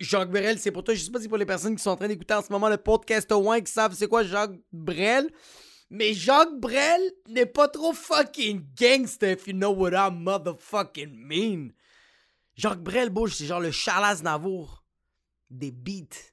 Jacques 0.00 0.30
Brel, 0.30 0.58
c'est 0.58 0.70
pour 0.70 0.84
toi. 0.84 0.94
Je 0.94 1.02
sais 1.02 1.10
pas 1.10 1.20
si 1.20 1.28
pour 1.28 1.38
les 1.38 1.46
personnes 1.46 1.74
qui 1.74 1.82
sont 1.82 1.90
en 1.90 1.96
train 1.96 2.08
d'écouter 2.08 2.34
en 2.34 2.42
ce 2.42 2.52
moment 2.52 2.68
le 2.68 2.76
podcast 2.76 3.30
au 3.32 3.52
qui 3.60 3.72
savent 3.72 3.94
c'est 3.94 4.06
quoi 4.06 4.22
Jacques 4.22 4.58
Brel. 4.72 5.30
Mais 5.90 6.14
Jacques 6.14 6.54
Brel 6.58 7.00
n'est 7.28 7.46
pas 7.46 7.68
trop 7.68 7.92
fucking 7.92 8.64
gangster 8.78 9.32
if 9.32 9.46
you 9.46 9.54
know 9.54 9.70
what 9.70 9.92
I 9.92 10.10
motherfucking 10.12 11.14
mean. 11.14 11.72
Jacques 12.54 12.82
Brel, 12.82 13.10
bouge, 13.10 13.34
c'est 13.34 13.46
genre 13.46 13.60
le 13.60 13.70
Charles 13.70 14.22
Navour 14.22 14.84
des 15.50 15.70
beats. 15.70 16.32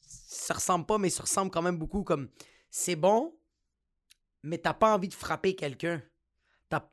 Ça 0.00 0.54
ressemble 0.54 0.86
pas, 0.86 0.98
mais 0.98 1.10
ça 1.10 1.22
ressemble 1.22 1.50
quand 1.50 1.62
même 1.62 1.78
beaucoup 1.78 2.02
comme 2.02 2.28
c'est 2.70 2.96
bon, 2.96 3.38
mais 4.42 4.58
t'as 4.58 4.74
pas 4.74 4.94
envie 4.94 5.08
de 5.08 5.14
frapper 5.14 5.54
quelqu'un. 5.54 6.02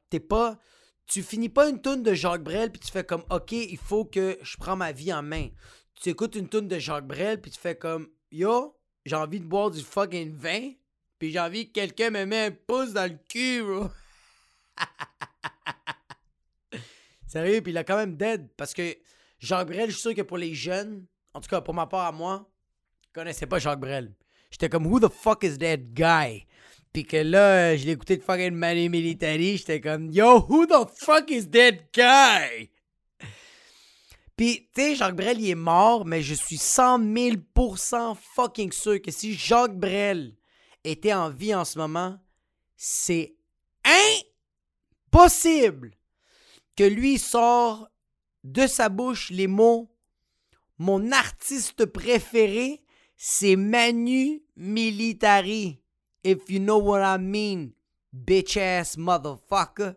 T'es 0.09 0.19
pas 0.19 0.59
tu 1.07 1.23
finis 1.23 1.49
pas 1.49 1.69
une 1.69 1.81
toune 1.81 2.03
de 2.03 2.13
Jacques 2.13 2.43
Brel 2.43 2.71
puis 2.71 2.79
tu 2.79 2.91
fais 2.91 3.03
comme 3.03 3.23
OK, 3.29 3.51
il 3.51 3.77
faut 3.77 4.05
que 4.05 4.37
je 4.41 4.57
prends 4.57 4.75
ma 4.75 4.91
vie 4.91 5.13
en 5.13 5.21
main. 5.21 5.49
Tu 5.95 6.09
écoutes 6.09 6.35
une 6.35 6.49
toune 6.49 6.67
de 6.67 6.79
Jacques 6.79 7.07
Brel 7.07 7.41
puis 7.41 7.51
tu 7.51 7.59
fais 7.59 7.75
comme 7.75 8.07
Yo, 8.31 8.77
j'ai 9.05 9.15
envie 9.15 9.39
de 9.39 9.45
boire 9.45 9.71
du 9.71 9.81
fucking 9.81 10.33
vin 10.33 10.71
puis 11.19 11.31
j'ai 11.31 11.39
envie 11.39 11.67
que 11.67 11.73
quelqu'un 11.73 12.09
me 12.09 12.25
mette 12.25 12.53
un 12.53 12.57
pouce 12.67 12.93
dans 12.93 13.09
le 13.09 13.17
cul, 13.29 13.63
bro. 13.63 13.89
Sérieux, 17.27 17.61
puis 17.61 17.71
il 17.71 17.77
a 17.77 17.83
quand 17.83 17.97
même 17.97 18.15
dead 18.15 18.49
parce 18.57 18.73
que 18.73 18.95
Jacques 19.39 19.67
Brel, 19.67 19.87
je 19.87 19.93
suis 19.93 20.01
sûr 20.01 20.15
que 20.15 20.21
pour 20.21 20.37
les 20.37 20.53
jeunes, 20.53 21.05
en 21.33 21.41
tout 21.41 21.49
cas 21.49 21.61
pour 21.61 21.73
ma 21.73 21.87
part 21.87 22.05
à 22.05 22.11
moi, 22.11 22.49
je 23.07 23.13
connaissais 23.13 23.47
pas 23.47 23.59
Jacques 23.59 23.79
Brel. 23.79 24.13
J'étais 24.51 24.69
comme 24.69 24.85
Who 24.85 24.99
the 24.99 25.11
fuck 25.11 25.43
is 25.43 25.57
that 25.57 25.77
guy? 25.77 26.45
Puis 26.93 27.05
que 27.05 27.17
là, 27.17 27.75
je 27.75 27.89
écouté 27.89 28.17
de 28.17 28.21
fucking 28.21 28.51
Manu 28.51 28.87
Militari, 28.87 29.57
j'étais 29.57 29.81
comme 29.81 30.11
Yo, 30.11 30.45
who 30.47 30.67
the 30.67 30.87
fuck 30.95 31.31
is 31.31 31.49
that 31.49 31.89
guy? 31.91 32.69
Puis, 34.35 34.69
tu 34.73 34.81
sais, 34.81 34.95
Jacques 34.95 35.15
Brel, 35.15 35.41
il 35.41 35.49
est 35.49 35.55
mort, 35.55 36.05
mais 36.05 36.21
je 36.21 36.35
suis 36.35 36.57
100 36.57 36.99
000% 36.99 38.15
fucking 38.35 38.71
sûr 38.71 39.01
que 39.01 39.11
si 39.11 39.33
Jacques 39.33 39.77
Brel 39.77 40.35
était 40.83 41.13
en 41.13 41.29
vie 41.29 41.55
en 41.55 41.65
ce 41.65 41.79
moment, 41.79 42.17
c'est 42.75 43.35
impossible 45.11 45.91
que 46.75 46.83
lui 46.83 47.17
sort 47.17 47.89
de 48.43 48.67
sa 48.67 48.89
bouche 48.89 49.29
les 49.29 49.47
mots 49.47 49.89
Mon 50.77 51.11
artiste 51.11 51.85
préféré, 51.85 52.83
c'est 53.15 53.55
Manu 53.55 54.43
Militari. 54.55 55.82
If 56.23 56.49
you 56.49 56.59
know 56.59 56.77
what 56.77 57.01
I 57.01 57.17
mean, 57.17 57.73
bitch 58.13 58.57
ass 58.57 58.95
motherfucker. 58.97 59.95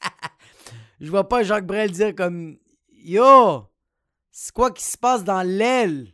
Je 1.00 1.10
vois 1.10 1.28
pas 1.28 1.42
Jacques 1.42 1.66
Brel 1.66 1.90
dire 1.90 2.14
comme 2.14 2.58
Yo, 2.90 3.66
c'est 4.30 4.52
quoi 4.52 4.70
qui 4.70 4.84
se 4.84 4.96
passe 4.96 5.24
dans 5.24 5.42
l'aile? 5.42 6.12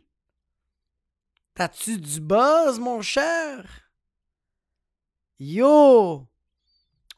T'as-tu 1.53 1.97
du 1.97 2.21
buzz, 2.21 2.79
mon 2.79 3.01
cher? 3.01 3.65
Yo, 5.39 6.27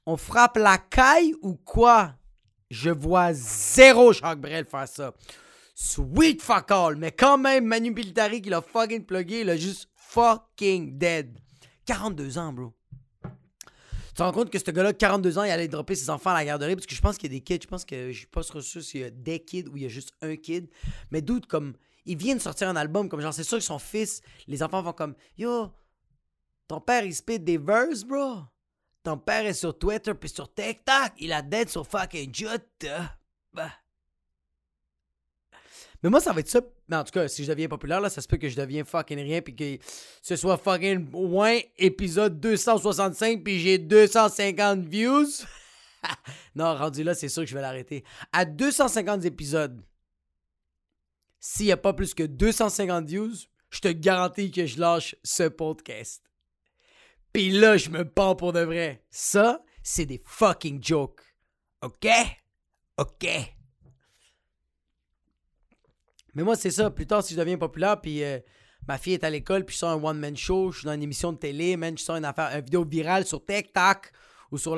on 0.06 0.18
frappe 0.18 0.58
la 0.58 0.78
caille 0.78 1.36
ou 1.42 1.56
quoi? 1.56 2.16
Je 2.70 2.90
vois 2.90 3.34
zéro 3.34 4.14
Jacques 4.14 4.40
Brel 4.40 4.66
faire 4.66 4.88
ça. 4.88 5.14
Sweet 5.76 6.42
fuck 6.42 6.72
all. 6.72 6.96
Mais 6.96 7.12
quand 7.12 7.38
même, 7.38 7.66
Manu 7.66 7.92
Militari 7.92 8.42
qui 8.42 8.50
l'a 8.50 8.62
fucking 8.62 9.06
plugué, 9.06 9.42
il 9.42 9.50
a 9.50 9.58
juste 9.58 9.90
fucking 9.96 10.98
dead. 10.98 11.38
42 11.92 12.38
ans, 12.38 12.54
bro. 12.54 12.74
Tu 13.24 14.14
te 14.16 14.24
rends 14.24 14.32
compte 14.32 14.50
que 14.50 14.58
ce 14.58 14.72
gars-là, 14.72 14.94
42 14.94 15.38
ans, 15.38 15.44
il 15.44 15.52
allait 15.52 15.68
dropper 15.68 15.96
ses 15.96 16.10
enfants 16.10 16.30
à 16.30 16.36
la 16.36 16.46
garderie 16.46 16.76
parce 16.76 16.86
que 16.86 16.96
je 16.96 17.02
pense 17.02 17.18
qu'il 17.18 17.30
y 17.30 17.36
a 17.36 17.38
des 17.38 17.44
kids. 17.44 17.60
Je 17.64 17.68
pense 17.68 17.84
que 17.84 18.14
je 18.14 18.18
suis 18.18 18.28
pas 18.28 18.44
sûr 18.44 18.64
s'il 18.64 19.02
y 19.02 19.04
a 19.04 19.10
des 19.10 19.40
kids 19.44 19.68
ou 19.68 19.76
il 19.76 19.84
y 19.84 19.86
a 19.86 19.90
juste 19.90 20.14
un 20.22 20.38
kid. 20.38 20.70
Mais 21.12 21.22
doute 21.22 21.48
comme 21.48 21.74
il 22.06 22.18
vient 22.18 22.36
de 22.36 22.40
sortir 22.40 22.70
un 22.70 22.78
album, 22.78 23.10
comme 23.10 23.20
genre, 23.20 23.34
c'est 23.34 23.44
sûr 23.44 23.58
que 23.58 23.64
son 23.64 23.78
fils, 23.78 24.22
les 24.48 24.64
enfants 24.64 24.82
vont 24.82 24.94
comme 24.94 25.16
Yo, 25.38 25.70
ton 26.70 26.80
père 26.80 27.04
il 27.04 27.14
spit 27.14 27.40
des 27.40 27.58
verses, 27.58 28.06
bro. 28.06 28.44
Ton 29.04 29.18
père 29.18 29.46
est 29.46 29.54
sur 29.54 29.78
Twitter 29.78 30.14
puis 30.14 30.30
sur 30.30 30.54
TikTok. 30.54 31.12
Il 31.18 31.34
a 31.34 31.42
dead 31.42 31.68
sur 31.68 31.86
fucking 31.86 32.34
Jutta. 32.34 33.18
Bah. 33.52 33.70
Mais 36.04 36.10
moi, 36.10 36.20
ça 36.20 36.34
va 36.34 36.40
être 36.40 36.50
ça. 36.50 36.62
Mais 36.88 36.96
en 36.96 37.04
tout 37.04 37.12
cas, 37.12 37.28
si 37.28 37.44
je 37.44 37.50
deviens 37.50 37.68
populaire, 37.68 38.02
là, 38.02 38.10
ça 38.10 38.22
se 38.22 38.28
peut 38.28 38.38
que 38.38 38.50
je 38.50 38.56
deviens 38.56 38.84
fucking 38.84 39.20
rien 39.20 39.42
puis 39.42 39.56
que 39.56 39.78
ce 40.22 40.36
soit 40.36 40.58
fucking 40.58 41.10
moins 41.12 41.60
épisode 41.78 42.40
265 42.40 43.44
puis 43.44 43.60
j'ai 43.60 43.78
250 43.78 44.86
views. 44.86 45.28
non, 46.56 46.76
rendu 46.76 47.04
là, 47.04 47.14
c'est 47.14 47.30
sûr 47.30 47.44
que 47.44 47.50
je 47.50 47.56
vais 47.56 47.62
l'arrêter. 47.62 48.04
À 48.34 48.46
250 48.46 49.26
épisodes, 49.26 49.82
s'il 51.40 51.68
n'y 51.68 51.72
a 51.72 51.78
pas 51.78 51.94
plus 51.94 52.14
que 52.14 52.24
250 52.24 53.06
views, 53.06 53.34
je 53.70 53.80
te 53.80 53.88
garantis 53.88 54.52
que 54.52 54.66
je 54.66 54.80
lâche 54.80 55.16
ce 55.24 55.44
podcast. 55.44 56.24
Puis 57.32 57.52
là, 57.52 57.78
je 57.78 57.90
me 57.90 58.08
pars 58.08 58.36
pour 58.36 58.54
de 58.54 58.60
vrai. 58.60 59.04
Ça, 59.10 59.64
c'est 59.84 60.06
des 60.06 60.22
fucking 60.26 60.84
jokes. 60.84 61.22
OK? 61.82 62.08
OK? 62.98 63.28
Mais 66.34 66.44
moi, 66.44 66.56
c'est 66.56 66.72
ça. 66.72 66.90
Plus 66.90 67.08
tard, 67.08 67.24
si 67.24 67.34
je 67.34 67.40
deviens 67.40 67.58
populaire, 67.58 68.00
puis 68.00 68.24
euh, 68.24 68.40
ma 68.88 68.98
fille 68.98 69.14
est 69.14 69.24
à 69.24 69.30
l'école, 69.30 69.66
puis 69.66 69.74
je 69.74 69.80
sors 69.80 69.92
un 69.92 70.04
one-man 70.04 70.36
show, 70.36 70.72
je 70.72 70.80
suis 70.80 70.86
dans 70.86 70.94
une 70.94 71.04
émission 71.04 71.34
de 71.34 71.38
télé, 71.38 71.78
man, 71.78 71.98
je 71.98 72.04
sors 72.04 72.16
une 72.16 72.26
affaire, 72.26 72.56
une 72.56 72.64
vidéo 72.64 72.86
virale 72.86 73.26
sur 73.26 73.46
TikTok 73.46 74.12
ou 74.52 74.58
sur 74.58 74.78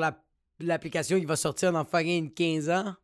l'application 0.60 1.18
qui 1.18 1.24
va 1.26 1.36
sortir 1.36 1.72
dans 1.72 1.84
fucking 1.84 2.32
15 2.32 2.70
ans. 2.70 2.94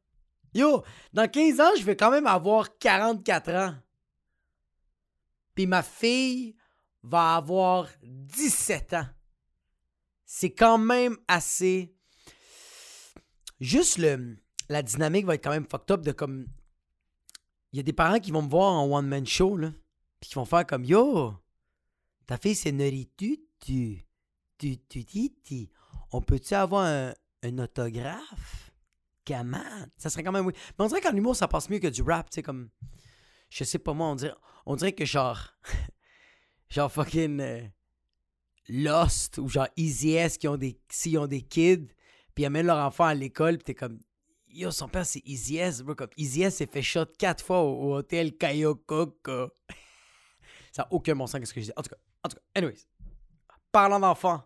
Yo, 0.54 0.82
dans 1.12 1.28
15 1.28 1.60
ans, 1.60 1.70
je 1.78 1.84
vais 1.84 1.96
quand 1.96 2.10
même 2.10 2.26
avoir 2.26 2.76
44 2.78 3.50
ans. 3.54 3.74
Puis 5.54 5.66
ma 5.66 5.82
fille 5.82 6.56
va 7.02 7.36
avoir 7.36 7.88
17 8.02 8.94
ans. 8.94 9.06
C'est 10.24 10.52
quand 10.52 10.78
même 10.78 11.16
assez. 11.28 11.94
Juste 13.60 13.98
le, 13.98 14.36
la 14.68 14.82
dynamique 14.82 15.26
va 15.26 15.34
être 15.34 15.44
quand 15.44 15.50
même 15.50 15.66
fucked 15.68 15.90
up 15.90 16.00
de 16.02 16.12
comme 16.12 16.46
il 17.72 17.76
y 17.76 17.80
a 17.80 17.82
des 17.82 17.92
parents 17.92 18.18
qui 18.18 18.30
vont 18.30 18.42
me 18.42 18.48
voir 18.48 18.72
en 18.72 18.90
one-man 18.90 19.26
show, 19.26 19.56
là, 19.56 19.72
puis 20.20 20.30
qui 20.30 20.34
vont 20.34 20.44
faire 20.44 20.66
comme 20.66 20.84
Yo, 20.84 21.34
ta 22.26 22.36
fille 22.36 22.54
c'est 22.54 22.72
Noritu, 22.72 23.40
tu, 23.60 24.04
tu, 24.58 24.78
tu, 24.78 25.04
tu, 25.04 25.68
on 26.12 26.20
peut-tu 26.20 26.54
avoir 26.54 26.84
un, 26.84 27.14
un 27.42 27.58
autographe? 27.58 28.72
Comment? 29.26 29.86
Ça 29.96 30.10
serait 30.10 30.22
quand 30.22 30.32
même. 30.32 30.46
Mais 30.46 30.52
on 30.78 30.86
dirait 30.86 31.00
qu'en 31.00 31.14
humour, 31.14 31.36
ça 31.36 31.48
passe 31.48 31.70
mieux 31.70 31.78
que 31.78 31.86
du 31.86 32.02
rap, 32.02 32.30
tu 32.30 32.36
sais, 32.36 32.42
comme. 32.42 32.70
Je 33.48 33.64
sais 33.64 33.78
pas 33.78 33.92
moi, 33.92 34.08
on 34.08 34.14
dirait, 34.14 34.34
on 34.66 34.76
dirait 34.76 34.92
que 34.92 35.04
genre. 35.04 35.54
genre 36.68 36.90
fucking. 36.90 37.40
Euh, 37.40 37.62
Lost 38.68 39.38
ou 39.38 39.48
genre 39.48 39.68
Easy 39.76 40.12
S 40.12 40.38
qui 40.38 40.48
ont 40.48 40.56
des. 40.56 40.80
S'ils 40.88 41.18
ont 41.18 41.26
des 41.26 41.42
kids, 41.42 41.88
puis 42.34 42.44
ils 42.44 42.46
amènent 42.46 42.66
leur 42.66 42.84
enfant 42.84 43.04
à 43.04 43.14
l'école, 43.14 43.56
puis 43.56 43.64
t'es 43.64 43.74
comme. 43.74 44.00
Yo, 44.52 44.70
son 44.72 44.88
père, 44.88 45.06
c'est 45.06 45.22
Easy 45.24 45.58
S, 45.58 45.82
bro. 45.82 45.94
Comme 45.94 46.10
Easy 46.16 46.50
s'est 46.50 46.66
fait 46.66 46.82
shot 46.82 47.06
quatre 47.18 47.44
fois 47.44 47.62
au, 47.62 47.94
hôtel 47.94 48.36
Kayokoko. 48.36 49.50
Ça 50.72 50.82
n'a 50.82 50.88
aucun 50.90 51.14
bon 51.14 51.26
sens, 51.26 51.44
ce 51.44 51.54
que 51.54 51.60
je 51.60 51.66
dis. 51.66 51.72
En 51.76 51.82
tout 51.82 51.90
cas, 51.90 51.96
en 52.24 52.28
tout 52.28 52.36
cas, 52.36 52.42
anyways. 52.54 52.86
Parlant 53.70 54.00
d'enfants. 54.00 54.42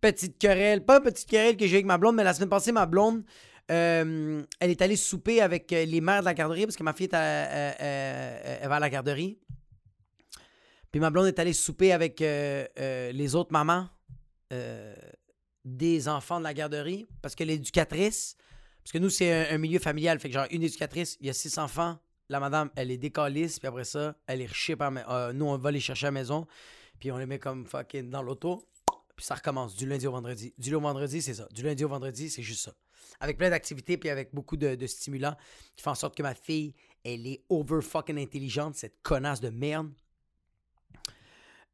Petite 0.00 0.38
querelle. 0.38 0.84
Pas 0.84 1.00
petite 1.00 1.28
querelle 1.28 1.56
que 1.56 1.66
j'ai 1.66 1.76
avec 1.76 1.86
ma 1.86 1.96
blonde, 1.96 2.16
mais 2.16 2.24
la 2.24 2.34
semaine 2.34 2.48
passée, 2.50 2.72
ma 2.72 2.86
blonde, 2.86 3.24
euh, 3.70 4.42
elle 4.58 4.70
est 4.70 4.82
allée 4.82 4.96
souper 4.96 5.40
avec 5.40 5.72
euh, 5.72 5.84
les 5.84 6.00
mères 6.00 6.20
de 6.20 6.24
la 6.24 6.34
garderie 6.34 6.64
parce 6.66 6.76
que 6.76 6.82
ma 6.82 6.92
fille 6.92 7.06
est 7.06 7.14
à, 7.14 7.20
euh, 7.20 8.58
elle 8.62 8.68
va 8.68 8.76
à 8.76 8.80
la 8.80 8.90
garderie. 8.90 9.38
Puis 10.90 11.00
ma 11.00 11.10
blonde 11.10 11.26
est 11.26 11.38
allée 11.38 11.52
souper 11.52 11.92
avec 11.92 12.18
les 12.20 13.34
autres 13.36 13.52
mamans 13.52 13.88
des 15.64 16.08
enfants 16.08 16.38
de 16.38 16.44
la 16.44 16.54
garderie 16.54 17.06
parce 17.22 17.34
que 17.34 17.44
l'éducatrice, 17.44 18.36
parce 18.82 18.92
que 18.92 18.98
nous, 18.98 19.10
c'est 19.10 19.50
un, 19.50 19.58
milieu 19.58 19.78
familial, 19.78 20.18
fait 20.18 20.28
que 20.28 20.34
genre 20.34 20.46
une 20.50 20.62
éducatrice, 20.62 21.16
il 21.20 21.26
y 21.26 21.30
a 21.30 21.32
six 21.32 21.58
enfants, 21.58 21.98
la 22.28 22.40
madame, 22.40 22.70
elle 22.76 22.90
est 22.90 22.96
décalisse, 22.96 23.58
puis 23.58 23.68
après 23.68 23.84
ça, 23.84 24.16
elle 24.26 24.40
est 24.40 24.46
riche 24.46 24.74
par. 24.76 24.92
Euh, 25.10 25.32
nous, 25.32 25.46
on 25.46 25.58
va 25.58 25.70
les 25.70 25.80
chercher 25.80 26.06
à 26.06 26.08
la 26.08 26.12
maison, 26.12 26.46
puis 26.98 27.12
on 27.12 27.18
les 27.18 27.26
met 27.26 27.38
comme 27.38 27.66
fucking 27.66 28.08
dans 28.08 28.22
l'auto, 28.22 28.68
puis 29.16 29.24
ça 29.24 29.34
recommence 29.34 29.74
du 29.74 29.86
lundi 29.86 30.06
au 30.06 30.12
vendredi. 30.12 30.54
Du 30.56 30.70
lundi 30.70 30.76
au 30.76 30.80
vendredi, 30.80 31.22
c'est 31.22 31.34
ça. 31.34 31.46
Du 31.52 31.62
lundi 31.62 31.84
au 31.84 31.88
vendredi, 31.88 32.30
c'est 32.30 32.42
juste 32.42 32.64
ça. 32.64 32.72
Avec 33.18 33.36
plein 33.36 33.50
d'activités, 33.50 33.98
puis 33.98 34.08
avec 34.08 34.34
beaucoup 34.34 34.56
de, 34.56 34.86
stimulants 34.86 35.36
qui 35.76 35.82
font 35.82 35.90
en 35.90 35.94
sorte 35.94 36.16
que 36.16 36.22
ma 36.22 36.34
fille, 36.34 36.74
elle 37.04 37.26
est 37.26 37.44
over 37.48 37.82
fucking 37.82 38.18
intelligente, 38.18 38.76
cette 38.76 39.02
connasse 39.02 39.40
de 39.40 39.50
merde. 39.50 39.90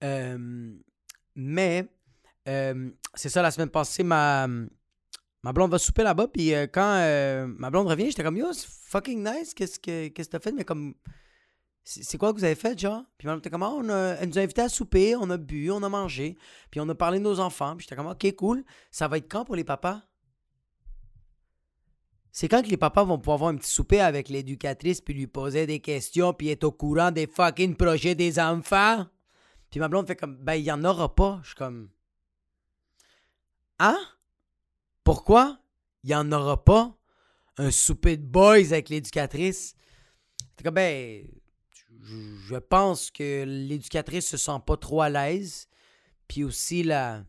Euh, 0.03 0.75
mais 1.35 1.89
euh, 2.49 2.91
c'est 3.15 3.29
ça, 3.29 3.43
la 3.43 3.51
semaine 3.51 3.71
passée, 3.71 4.03
ma, 4.03 4.47
ma 5.43 5.53
blonde 5.53 5.71
va 5.71 5.79
souper 5.79 6.03
là-bas. 6.03 6.29
Puis 6.29 6.55
euh, 6.55 6.67
quand 6.67 6.97
euh, 7.01 7.47
ma 7.59 7.71
blonde 7.71 7.89
revient, 7.89 8.07
j'étais 8.07 8.23
comme, 8.23 8.37
yo, 8.37 8.53
c'est 8.53 8.69
fucking 8.69 9.23
nice. 9.25 9.55
Qu'est-ce 9.55 9.79
que 9.79 10.09
qu'est-ce 10.09 10.31
t'as 10.31 10.41
fait? 10.41 10.53
Mais 10.53 10.65
comme, 10.65 10.95
c'est 11.85 12.19
quoi 12.19 12.33
que 12.33 12.39
vous 12.39 12.45
avez 12.45 12.55
fait, 12.55 12.79
genre? 12.79 13.05
Puis 13.17 13.27
ma 13.27 13.33
blonde 13.33 13.41
était 13.41 13.51
comme, 13.51 13.63
ah, 13.63 13.71
on 13.71 13.89
elle 13.89 14.29
nous 14.29 14.39
a 14.39 14.43
invités 14.43 14.63
à 14.63 14.69
souper, 14.69 15.15
on 15.17 15.31
a 15.31 15.37
bu, 15.37 15.71
on 15.71 15.83
a 15.83 15.89
mangé. 15.89 16.37
Puis 16.71 16.81
on 16.81 16.89
a 16.89 16.95
parlé 16.95 17.19
de 17.19 17.25
nos 17.25 17.41
enfants. 17.41 17.77
Puis 17.77 17.85
j'étais 17.85 17.97
comme, 17.97 18.11
ok, 18.11 18.35
cool. 18.37 18.65
Ça 18.91 19.09
va 19.09 19.19
être 19.19 19.31
quand 19.31 19.45
pour 19.45 19.57
les 19.57 19.65
papas? 19.65 20.03
C'est 22.33 22.49
quand 22.49 22.63
que 22.63 22.69
les 22.69 22.77
papas 22.77 23.05
vont 23.05 23.19
pouvoir 23.19 23.37
avoir 23.37 23.51
un 23.51 23.57
petit 23.57 23.71
souper 23.71 24.01
avec 24.01 24.29
l'éducatrice 24.29 25.01
puis 25.01 25.15
lui 25.15 25.27
poser 25.27 25.67
des 25.67 25.81
questions 25.81 26.35
puis 26.35 26.51
être 26.51 26.65
au 26.65 26.71
courant 26.71 27.11
des 27.11 27.27
fucking 27.27 27.77
projets 27.77 28.15
des 28.15 28.39
enfants? 28.39 29.07
Puis 29.71 29.81
ma 29.81 29.89
blonde 29.89 30.07
fait 30.07 30.17
comme, 30.17 30.37
ben, 30.37 30.55
il 30.55 30.65
y 30.65 30.71
en 30.71 30.85
aura 30.85 31.15
pas. 31.15 31.41
Je 31.43 31.47
suis 31.47 31.57
comme, 31.57 31.89
Hein? 33.79 33.99
Pourquoi? 35.05 35.59
Il 36.03 36.09
n'y 36.09 36.15
en 36.15 36.31
aura 36.33 36.65
pas 36.65 36.97
un 37.59 37.71
souper 37.71 38.17
de 38.17 38.27
boys 38.27 38.73
avec 38.73 38.89
l'éducatrice? 38.89 39.75
comme, 40.63 40.75
ben, 40.75 41.27
je 42.01 42.57
pense 42.57 43.11
que 43.11 43.45
l'éducatrice 43.47 44.29
se 44.29 44.37
sent 44.37 44.59
pas 44.67 44.77
trop 44.77 45.03
à 45.03 45.09
l'aise. 45.09 45.69
Puis 46.29 46.45
aussi, 46.45 46.83
la. 46.83 47.25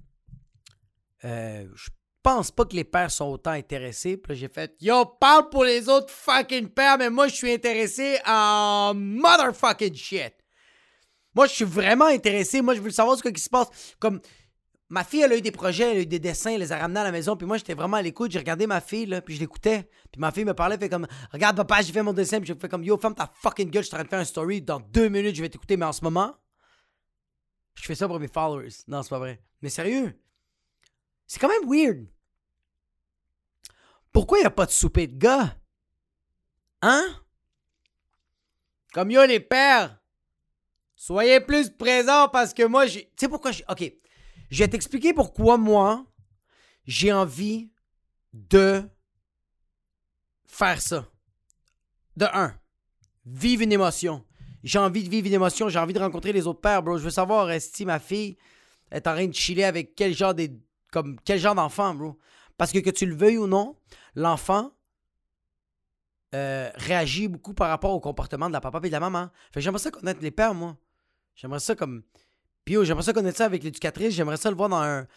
Euh, 1.23 1.67
je 1.75 1.89
pense 2.23 2.51
pas 2.51 2.65
que 2.65 2.75
les 2.75 2.83
pères 2.83 3.11
sont 3.11 3.25
autant 3.25 3.51
intéressés. 3.51 4.17
Puis 4.17 4.35
j'ai 4.35 4.47
fait 4.47 4.75
Yo, 4.81 5.05
parle 5.05 5.49
pour 5.49 5.63
les 5.63 5.89
autres 5.89 6.11
fucking 6.11 6.69
pères, 6.69 6.97
mais 6.97 7.09
moi, 7.09 7.27
je 7.27 7.35
suis 7.35 7.51
intéressé 7.51 8.19
en 8.25 8.93
motherfucking 8.95 9.95
shit. 9.95 10.33
Moi, 11.33 11.47
je 11.47 11.53
suis 11.53 11.65
vraiment 11.65 12.05
intéressé. 12.05 12.61
Moi, 12.61 12.73
je 12.75 12.81
veux 12.81 12.91
savoir 12.91 13.17
ce 13.17 13.27
qui 13.27 13.41
se 13.41 13.49
passe. 13.49 13.67
Comme, 13.99 14.19
Ma 14.89 15.03
fille, 15.03 15.21
elle 15.21 15.33
a 15.33 15.37
eu 15.37 15.41
des 15.41 15.51
projets, 15.51 15.91
elle 15.91 15.97
a 15.97 16.01
eu 16.01 16.05
des 16.05 16.19
dessins, 16.19 16.51
elle 16.51 16.61
les 16.61 16.71
a 16.71 16.77
ramenés 16.77 17.01
à 17.01 17.03
la 17.03 17.11
maison. 17.11 17.35
Puis 17.35 17.45
moi, 17.45 17.57
j'étais 17.57 17.73
vraiment 17.73 17.97
à 17.97 18.01
l'écoute. 18.01 18.31
J'ai 18.31 18.39
regardé 18.39 18.67
ma 18.67 18.79
fille, 18.79 19.05
là, 19.05 19.21
puis 19.21 19.35
je 19.35 19.41
l'écoutais. 19.41 19.89
Puis 20.11 20.19
ma 20.19 20.31
fille 20.31 20.45
me 20.45 20.53
parlait, 20.53 20.77
fait 20.77 20.87
comme 20.87 21.07
Regarde, 21.33 21.57
papa, 21.57 21.81
j'ai 21.81 21.91
fait 21.91 22.03
mon 22.03 22.13
dessin. 22.13 22.39
Puis 22.39 22.47
je 22.47 22.53
fais 22.53 22.69
comme 22.69 22.83
Yo, 22.83 22.97
ferme 22.97 23.13
ta 23.13 23.29
fucking 23.41 23.69
gueule, 23.69 23.83
je 23.83 23.87
suis 23.87 23.95
en 23.95 23.97
train 23.97 24.05
de 24.05 24.09
faire 24.09 24.19
un 24.19 24.25
story. 24.25 24.61
Dans 24.61 24.79
deux 24.79 25.09
minutes, 25.09 25.35
je 25.35 25.41
vais 25.41 25.49
t'écouter. 25.49 25.75
Mais 25.75 25.85
en 25.85 25.91
ce 25.91 26.03
moment, 26.03 26.35
je 27.75 27.83
fais 27.83 27.95
ça 27.95 28.07
pour 28.07 28.19
mes 28.19 28.29
followers. 28.29 28.69
Non, 28.87 29.03
c'est 29.03 29.09
pas 29.09 29.19
vrai. 29.19 29.43
Mais 29.61 29.69
sérieux, 29.69 30.17
c'est 31.25 31.39
quand 31.39 31.49
même 31.49 31.69
weird. 31.69 32.07
Pourquoi 34.13 34.39
il 34.39 34.45
a 34.45 34.51
pas 34.51 34.65
de 34.65 34.71
souper 34.71 35.07
de 35.07 35.17
gars? 35.17 35.57
Hein? 36.81 37.05
Comme 38.93 39.11
yo, 39.11 39.25
les 39.25 39.41
pères, 39.41 39.99
soyez 40.95 41.41
plus 41.41 41.69
présents 41.69 42.29
parce 42.29 42.53
que 42.53 42.63
moi, 42.63 42.85
j'ai. 42.85 43.03
Tu 43.09 43.11
sais 43.17 43.27
pourquoi 43.27 43.51
j'ai. 43.51 43.65
Ok. 43.67 43.93
Je 44.49 44.63
vais 44.63 44.67
t'expliquer 44.67 45.13
pourquoi 45.13 45.57
moi, 45.57 46.05
j'ai 46.85 47.11
envie 47.11 47.71
de 48.33 48.83
faire 50.45 50.81
ça. 50.81 51.07
De 52.15 52.25
un, 52.33 52.57
vivre 53.25 53.63
une 53.63 53.71
émotion. 53.71 54.25
J'ai 54.63 54.79
envie 54.79 55.03
de 55.03 55.09
vivre 55.09 55.27
une 55.27 55.33
émotion, 55.33 55.69
j'ai 55.69 55.79
envie 55.79 55.93
de 55.93 55.99
rencontrer 55.99 56.33
les 56.33 56.47
autres 56.47 56.61
pères, 56.61 56.81
bro. 56.81 56.97
Je 56.97 57.03
veux 57.03 57.09
savoir 57.09 57.49
si 57.61 57.85
ma 57.85 57.99
fille 57.99 58.37
est 58.91 59.07
en 59.07 59.13
train 59.13 59.27
de 59.27 59.33
chiller 59.33 59.65
avec 59.65 59.95
quel 59.95 60.15
genre 60.15 60.33
des 60.33 60.51
comme 60.91 61.19
quel 61.23 61.39
genre 61.39 61.55
d'enfant, 61.55 61.93
bro? 61.93 62.17
Parce 62.57 62.71
que 62.71 62.79
que 62.79 62.89
tu 62.89 63.05
le 63.05 63.15
veuilles 63.15 63.37
ou 63.37 63.47
non, 63.47 63.77
l'enfant 64.15 64.71
euh, 66.35 66.69
réagit 66.75 67.27
beaucoup 67.27 67.53
par 67.53 67.69
rapport 67.69 67.91
au 67.91 67.99
comportement 67.99 68.47
de 68.47 68.53
la 68.53 68.61
papa 68.61 68.79
et 68.83 68.87
de 68.87 68.91
la 68.91 68.99
maman. 68.99 69.29
Fait 69.53 69.61
j'aimerais 69.61 69.79
ça 69.79 69.91
connaître 69.91 70.21
les 70.21 70.31
pères, 70.31 70.53
moi. 70.53 70.77
J'aimerais 71.35 71.59
ça 71.59 71.75
comme. 71.75 72.03
Puis 72.67 72.75
j'aimerais 72.83 73.03
ça 73.03 73.13
connaître 73.13 73.37
ça 73.37 73.45
avec 73.45 73.63
l'éducatrice. 73.63 74.13
J'aimerais 74.13 74.35
ça 74.35 74.49
le 74.49 74.57
voir 74.57 74.67
dans 74.67 74.81
un, 74.81 75.07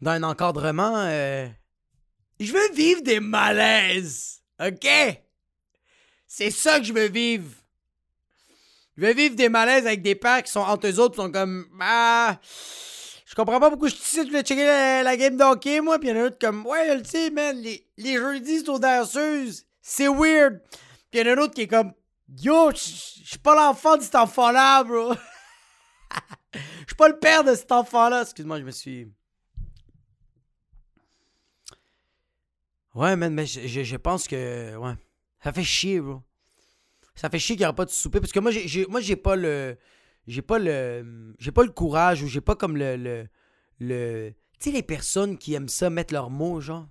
dans 0.00 0.12
un 0.12 0.22
encadrement. 0.22 1.04
Euh, 1.06 1.46
je 2.40 2.50
veux 2.50 2.72
vivre 2.72 3.02
des 3.02 3.20
malaises. 3.20 4.40
OK? 4.58 4.88
C'est 6.26 6.50
ça 6.50 6.80
que 6.80 6.86
je 6.86 6.94
veux 6.94 7.08
vivre. 7.08 7.50
Je 8.96 9.04
veux 9.04 9.12
vivre 9.12 9.36
des 9.36 9.50
malaises 9.50 9.86
avec 9.86 10.00
des 10.00 10.14
pères 10.14 10.42
qui 10.42 10.50
sont 10.50 10.60
entre 10.60 10.86
eux 10.86 10.98
autres, 10.98 11.16
qui 11.16 11.20
sont 11.20 11.30
comme. 11.30 11.66
Ah. 11.78 12.38
Je 13.26 13.34
comprends 13.34 13.60
pas 13.60 13.68
pourquoi 13.68 13.90
je 13.90 13.96
suis 13.96 14.02
ici, 14.02 14.20
tu 14.22 14.28
voulais 14.28 14.42
checker 14.42 14.64
la, 14.64 15.16
game 15.18 15.36
d'hockey, 15.36 15.82
moi. 15.82 15.98
Puis 15.98 16.08
il 16.08 16.16
y 16.16 16.18
en 16.18 16.20
a 16.20 16.24
d'autres 16.30 16.38
comme. 16.38 16.64
Ouais, 16.64 16.96
le 16.96 17.04
sais, 17.04 17.28
man. 17.28 17.54
Les, 17.60 17.86
les 17.98 18.14
jeudis, 18.14 18.60
c'est 18.60 18.70
aux 18.70 18.78
danseuses. 18.78 19.66
C'est 19.82 20.08
weird. 20.08 20.62
Puis 21.10 21.20
il 21.20 21.26
y 21.26 21.28
en 21.28 21.34
a 21.34 21.36
un 21.36 21.42
autre 21.42 21.52
qui 21.52 21.60
est 21.60 21.68
comme. 21.68 21.92
Yo, 22.40 22.70
je 22.70 22.78
suis 22.78 23.38
pas 23.42 23.54
l'enfant 23.54 23.98
de 23.98 24.02
cet 24.02 24.14
enfant-là, 24.14 24.84
bro. 24.84 25.12
Je 26.86 26.92
suis 26.92 26.96
pas 26.96 27.08
le 27.08 27.18
père 27.18 27.44
de 27.44 27.54
cet 27.54 27.72
enfant-là. 27.72 28.22
Excuse-moi, 28.22 28.60
je 28.60 28.64
me 28.64 28.70
suis. 28.70 29.08
Ouais, 32.94 33.16
man, 33.16 33.34
mais 33.34 33.46
je, 33.46 33.96
pense 33.96 34.28
que. 34.28 34.76
Ouais. 34.76 34.94
Ça 35.42 35.52
fait 35.52 35.64
chier, 35.64 36.00
bro. 36.00 36.22
Ça 37.14 37.30
fait 37.30 37.38
chier 37.38 37.56
qu'il 37.56 37.62
n'y 37.62 37.66
aura 37.66 37.74
pas 37.74 37.84
de 37.84 37.90
souper. 37.90 38.20
Parce 38.20 38.32
que 38.32 38.40
moi, 38.40 38.50
j'ai, 38.50 38.86
moi, 38.86 39.00
j'ai 39.00 39.16
pas 39.16 39.36
le. 39.36 39.76
J'ai 40.26 40.42
pas 40.42 40.58
le. 40.58 41.34
J'ai 41.38 41.52
pas 41.52 41.64
le 41.64 41.70
courage 41.70 42.22
ou 42.22 42.28
j'ai 42.28 42.40
pas 42.40 42.54
comme 42.54 42.76
le. 42.76 43.26
le, 43.80 44.30
tu 44.60 44.70
sais, 44.70 44.70
les 44.70 44.82
personnes 44.82 45.38
qui 45.38 45.54
aiment 45.54 45.68
ça 45.68 45.90
mettre 45.90 46.12
leurs 46.12 46.30
mots, 46.30 46.60
genre. 46.60 46.86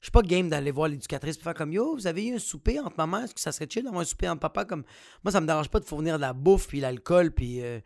Je 0.00 0.06
suis 0.06 0.12
pas 0.12 0.22
game 0.22 0.48
d'aller 0.48 0.70
voir 0.70 0.88
l'éducatrice 0.88 1.36
et 1.36 1.40
faire 1.40 1.54
comme 1.54 1.72
Yo, 1.72 1.94
vous 1.94 2.06
avez 2.06 2.26
eu 2.26 2.34
un 2.36 2.38
souper 2.38 2.78
entre 2.78 2.96
maman, 2.96 3.24
est-ce 3.24 3.34
que 3.34 3.40
ça 3.40 3.50
serait 3.50 3.66
chill 3.68 3.82
d'avoir 3.82 4.02
un 4.02 4.04
souper 4.04 4.28
entre 4.28 4.40
papa 4.40 4.64
comme. 4.64 4.84
Moi, 5.24 5.32
ça 5.32 5.40
me 5.40 5.46
dérange 5.46 5.68
pas 5.68 5.80
de 5.80 5.84
fournir 5.84 6.16
de 6.16 6.20
la 6.20 6.32
bouffe 6.32 6.68
puis 6.68 6.80
l'alcool 6.80 7.30
puis. 7.30 7.62
Euh, 7.62 7.80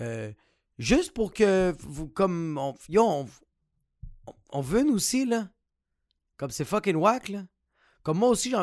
euh, 0.00 0.32
juste 0.78 1.12
pour 1.12 1.32
que 1.32 1.74
vous. 1.80 2.08
Comme. 2.08 2.58
On, 2.58 2.74
yo, 2.88 3.02
on, 3.02 3.28
on 4.50 4.60
veut 4.60 4.82
nous 4.82 4.94
aussi, 4.94 5.24
là. 5.24 5.48
Comme 6.36 6.50
c'est 6.50 6.64
fucking 6.64 6.96
whack, 6.96 7.28
là. 7.28 7.44
Comme 8.02 8.18
moi 8.18 8.28
aussi, 8.28 8.50
j'ai. 8.50 8.56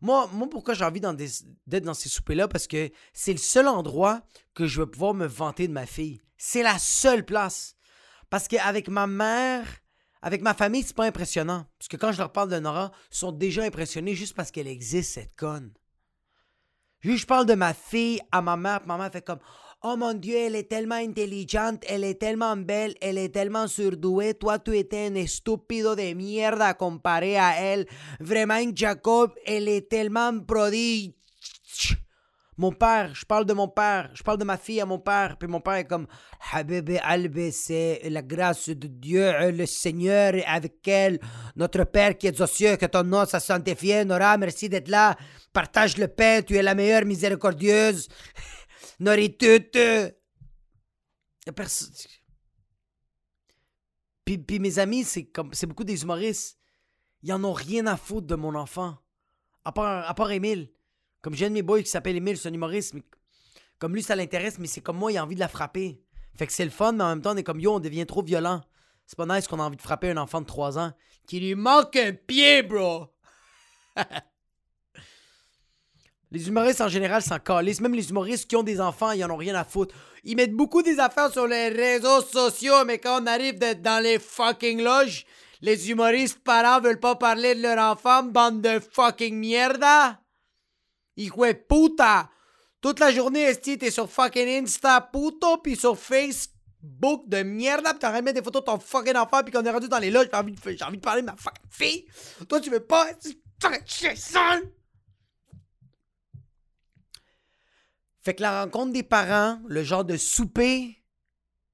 Moi, 0.00 0.28
moi, 0.32 0.48
pourquoi 0.50 0.74
j'ai 0.74 0.84
envie 0.84 1.00
d'être 1.00 1.84
dans 1.84 1.94
ces 1.94 2.08
soupers-là? 2.08 2.48
Parce 2.48 2.66
que 2.66 2.90
c'est 3.12 3.32
le 3.32 3.38
seul 3.38 3.68
endroit 3.68 4.22
que 4.54 4.66
je 4.66 4.82
vais 4.82 4.86
pouvoir 4.86 5.14
me 5.14 5.26
vanter 5.26 5.68
de 5.68 5.72
ma 5.72 5.86
fille. 5.86 6.20
C'est 6.36 6.62
la 6.62 6.78
seule 6.78 7.24
place. 7.24 7.76
Parce 8.30 8.46
qu'avec 8.46 8.88
ma 8.88 9.06
mère, 9.06 9.66
avec 10.22 10.42
ma 10.42 10.54
famille, 10.54 10.82
c'est 10.82 10.96
pas 10.96 11.04
impressionnant. 11.04 11.66
Parce 11.78 11.88
que 11.88 11.96
quand 11.96 12.12
je 12.12 12.18
leur 12.18 12.32
parle 12.32 12.50
de 12.50 12.58
Nora, 12.58 12.92
ils 13.10 13.16
sont 13.16 13.32
déjà 13.32 13.62
impressionnés 13.64 14.14
juste 14.14 14.34
parce 14.34 14.50
qu'elle 14.50 14.68
existe, 14.68 15.14
cette 15.14 15.34
conne. 15.34 15.72
Juste, 17.00 17.22
je 17.22 17.26
parle 17.26 17.46
de 17.46 17.54
ma 17.54 17.74
fille 17.74 18.20
à 18.30 18.42
ma 18.42 18.56
mère, 18.56 18.86
ma 18.86 18.98
mère 18.98 19.10
fait 19.10 19.24
comme 19.24 19.40
Oh 19.82 19.96
mon 19.96 20.12
Dieu, 20.12 20.36
elle 20.36 20.56
est 20.56 20.68
tellement 20.68 20.96
intelligente, 20.96 21.84
elle 21.88 22.04
est 22.04 22.20
tellement 22.20 22.54
belle, 22.54 22.94
elle 23.00 23.16
est 23.16 23.30
tellement 23.30 23.66
surdouée. 23.66 24.34
Toi, 24.34 24.58
tu 24.58 24.76
étais 24.76 25.06
un 25.06 25.14
estúpido 25.14 25.96
de 25.96 26.12
mierda 26.12 26.74
comparé 26.74 27.38
à 27.38 27.54
elle. 27.58 27.86
Vraiment, 28.20 28.60
Jacob, 28.74 29.32
elle 29.46 29.68
est 29.68 29.88
tellement 29.88 30.38
prodige. 30.38 31.12
Mon 32.58 32.72
père, 32.72 33.14
je 33.14 33.24
parle 33.24 33.46
de 33.46 33.54
mon 33.54 33.68
père, 33.68 34.10
je 34.12 34.22
parle 34.22 34.36
de 34.36 34.44
ma 34.44 34.58
fille 34.58 34.82
à 34.82 34.84
mon 34.84 34.98
père, 34.98 35.38
puis 35.38 35.48
mon 35.48 35.62
père 35.62 35.76
est 35.76 35.86
comme 35.86 36.06
Habibi 36.52 36.98
Albi, 36.98 37.50
c'est 37.50 38.02
la 38.10 38.20
grâce 38.20 38.68
de 38.68 38.86
Dieu, 38.86 39.32
le 39.50 39.64
Seigneur 39.64 40.34
est 40.34 40.44
avec 40.44 40.86
elle, 40.86 41.18
notre 41.56 41.84
Père 41.84 42.18
qui 42.18 42.26
est 42.26 42.38
aux 42.38 42.46
cieux, 42.46 42.76
que 42.76 42.84
ton 42.84 43.02
nom 43.02 43.24
soit 43.24 43.40
sanctifié, 43.40 44.04
Nora, 44.04 44.36
merci 44.36 44.68
d'être 44.68 44.88
là, 44.88 45.16
partage 45.54 45.96
le 45.96 46.08
pain, 46.08 46.42
tu 46.42 46.54
es 46.54 46.62
la 46.62 46.74
meilleure 46.74 47.06
miséricordieuse. 47.06 48.08
Noritute. 49.00 49.78
Personne. 51.56 51.88
Puis, 54.24 54.38
puis, 54.38 54.58
mes 54.60 54.78
amis, 54.78 55.04
c'est 55.04 55.24
comme 55.24 55.52
c'est 55.52 55.66
beaucoup 55.66 55.84
des 55.84 56.02
humoristes. 56.02 56.58
Ils 57.22 57.32
en 57.32 57.42
ont 57.42 57.52
rien 57.52 57.86
à 57.86 57.96
foutre 57.96 58.26
de 58.26 58.34
mon 58.36 58.54
enfant. 58.54 58.96
À 59.64 59.72
part, 59.72 60.08
à 60.08 60.14
part. 60.14 60.30
Comme 61.22 61.34
j'ai 61.34 61.46
un 61.46 61.48
de 61.48 61.54
mes 61.54 61.62
boys 61.62 61.82
qui 61.82 61.90
s'appelle 61.90 62.16
Émile, 62.16 62.38
c'est 62.38 62.48
un 62.48 62.52
humoriste. 62.52 62.94
Mais 62.94 63.02
comme 63.78 63.94
lui, 63.94 64.02
ça 64.02 64.14
l'intéresse, 64.14 64.58
mais 64.58 64.66
c'est 64.66 64.80
comme 64.80 64.96
moi, 64.96 65.10
il 65.10 65.18
a 65.18 65.24
envie 65.24 65.34
de 65.34 65.40
la 65.40 65.48
frapper. 65.48 66.02
Fait 66.36 66.46
que 66.46 66.52
c'est 66.52 66.64
le 66.64 66.70
fun, 66.70 66.92
mais 66.92 67.04
en 67.04 67.08
même 67.08 67.22
temps, 67.22 67.32
on 67.32 67.36
est 67.36 67.42
comme 67.42 67.60
yo, 67.60 67.74
on 67.74 67.80
devient 67.80 68.06
trop 68.06 68.22
violent. 68.22 68.62
C'est 69.06 69.16
pas 69.16 69.26
nice 69.26 69.48
qu'on 69.48 69.58
a 69.58 69.64
envie 69.64 69.76
de 69.76 69.82
frapper 69.82 70.10
un 70.10 70.16
enfant 70.18 70.40
de 70.40 70.46
3 70.46 70.78
ans 70.78 70.92
qui 71.26 71.40
lui 71.40 71.54
manque 71.54 71.96
un 71.96 72.12
pied, 72.12 72.62
bro. 72.62 73.08
Les 76.32 76.46
humoristes 76.46 76.80
en 76.80 76.88
général 76.88 77.22
s'en 77.22 77.38
calissent. 77.38 77.80
Même 77.80 77.94
les 77.94 78.10
humoristes 78.10 78.48
qui 78.48 78.56
ont 78.56 78.62
des 78.62 78.80
enfants, 78.80 79.10
ils 79.10 79.24
en 79.24 79.30
ont 79.30 79.36
rien 79.36 79.54
à 79.54 79.64
foutre. 79.64 79.94
Ils 80.22 80.36
mettent 80.36 80.54
beaucoup 80.54 80.82
des 80.82 81.00
affaires 81.00 81.32
sur 81.32 81.46
les 81.46 81.68
réseaux 81.68 82.22
sociaux, 82.22 82.84
mais 82.86 82.98
quand 82.98 83.22
on 83.22 83.26
arrive 83.26 83.58
dans 83.58 84.02
les 84.02 84.18
fucking 84.18 84.82
loges, 84.82 85.26
les 85.60 85.90
humoristes 85.90 86.38
parents 86.38 86.80
veulent 86.80 87.00
pas 87.00 87.16
parler 87.16 87.54
de 87.54 87.62
leur 87.62 87.78
enfant, 87.78 88.22
bande 88.22 88.62
de 88.62 88.80
fucking 88.80 89.36
mierda. 89.36 90.20
Hijo 91.16 91.46
de 91.46 91.52
puta. 91.52 92.30
Toute 92.80 93.00
la 93.00 93.12
journée, 93.12 93.42
esti, 93.42 93.76
t'es 93.76 93.90
sur 93.90 94.08
fucking 94.08 94.64
Insta 94.64 95.00
puto, 95.00 95.58
puis 95.58 95.76
sur 95.76 95.98
Facebook 95.98 97.22
de 97.26 97.42
mierda, 97.42 97.92
pis 97.92 98.06
de 98.06 98.20
mettre 98.22 98.34
des 98.34 98.42
photos 98.42 98.62
de 98.62 98.66
ton 98.66 98.78
fucking 98.78 99.16
enfant, 99.16 99.42
puis 99.42 99.52
qu'on 99.52 99.64
est 99.64 99.70
rendu 99.70 99.88
dans 99.88 99.98
les 99.98 100.10
loges, 100.10 100.28
j'ai 100.32 100.38
envie, 100.38 100.52
de, 100.52 100.84
envie 100.84 100.96
de 100.96 101.02
parler 101.02 101.22
de 101.22 101.26
ma 101.26 101.36
fucking 101.36 101.68
fille. 101.68 102.06
Toi, 102.48 102.60
tu 102.60 102.70
veux 102.70 102.80
pas, 102.80 103.08
fucking 103.60 104.16
ça. 104.16 104.60
Fait 108.20 108.34
que 108.34 108.42
la 108.42 108.62
rencontre 108.64 108.92
des 108.92 109.02
parents, 109.02 109.60
le 109.66 109.82
genre 109.82 110.04
de 110.04 110.16
souper 110.16 111.02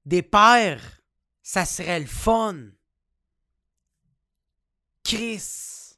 des 0.05 0.21
pères, 0.21 1.01
ça 1.43 1.65
serait 1.65 1.99
le 1.99 2.05
fun. 2.05 2.69
Chris. 5.03 5.97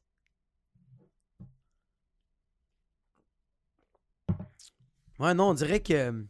Ouais, 5.19 5.33
non, 5.33 5.49
on 5.49 5.53
dirait 5.53 5.81
que. 5.81 6.27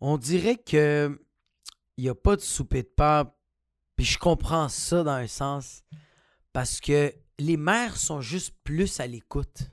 On 0.00 0.18
dirait 0.18 0.56
que. 0.56 1.18
Il 1.96 2.04
n'y 2.04 2.10
a 2.10 2.14
pas 2.14 2.36
de 2.36 2.42
souper 2.42 2.82
de 2.82 2.88
père. 2.88 3.26
Puis 3.96 4.04
je 4.04 4.18
comprends 4.18 4.68
ça 4.68 5.02
dans 5.02 5.12
un 5.12 5.26
sens. 5.26 5.82
Parce 6.52 6.80
que 6.80 7.14
les 7.38 7.56
mères 7.56 7.96
sont 7.96 8.20
juste 8.20 8.54
plus 8.64 9.00
à 9.00 9.06
l'écoute 9.06 9.70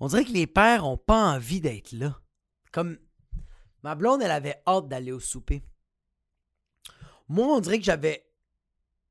on 0.00 0.08
dirait 0.08 0.24
que 0.24 0.32
les 0.32 0.46
pères 0.46 0.86
ont 0.86 0.96
pas 0.96 1.34
envie 1.34 1.60
d'être 1.60 1.92
là. 1.92 2.18
Comme 2.72 2.98
ma 3.82 3.94
blonde, 3.94 4.22
elle 4.22 4.30
avait 4.30 4.62
hâte 4.66 4.88
d'aller 4.88 5.12
au 5.12 5.20
souper. 5.20 5.62
Moi, 7.28 7.46
on 7.46 7.60
dirait 7.60 7.78
que 7.78 7.84
j'avais. 7.84 8.26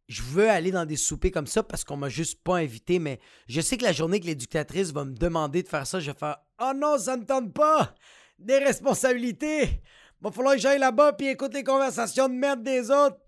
Je 0.08 0.24
veux 0.24 0.50
aller 0.50 0.72
dans 0.72 0.86
des 0.86 0.96
soupers 0.96 1.32
comme 1.32 1.46
ça 1.46 1.62
parce 1.62 1.84
qu'on 1.84 1.96
m'a 1.96 2.10
juste 2.10 2.44
pas 2.44 2.58
invité, 2.58 2.98
mais 2.98 3.20
je 3.48 3.62
sais 3.62 3.78
que 3.78 3.84
la 3.84 3.94
journée 3.94 4.20
que 4.20 4.26
l'éducatrice 4.26 4.92
va 4.92 5.06
me 5.06 5.14
demander 5.14 5.62
de 5.62 5.68
faire 5.68 5.86
ça, 5.86 6.00
je 6.00 6.10
vais 6.10 6.18
faire 6.18 6.38
Oh 6.60 6.72
non, 6.76 6.98
ça 6.98 7.16
ne 7.16 7.24
tente 7.24 7.54
pas! 7.54 7.94
Des 8.40 8.58
responsabilités! 8.58 9.84
Va 10.20 10.32
falloir 10.32 10.56
que 10.56 10.62
j'aille 10.62 10.80
là-bas 10.80 11.14
puis 11.14 11.28
écoute 11.28 11.54
les 11.54 11.64
conversations 11.64 12.28
de 12.28 12.34
merde 12.34 12.64
des 12.64 12.90
autres. 12.90 13.20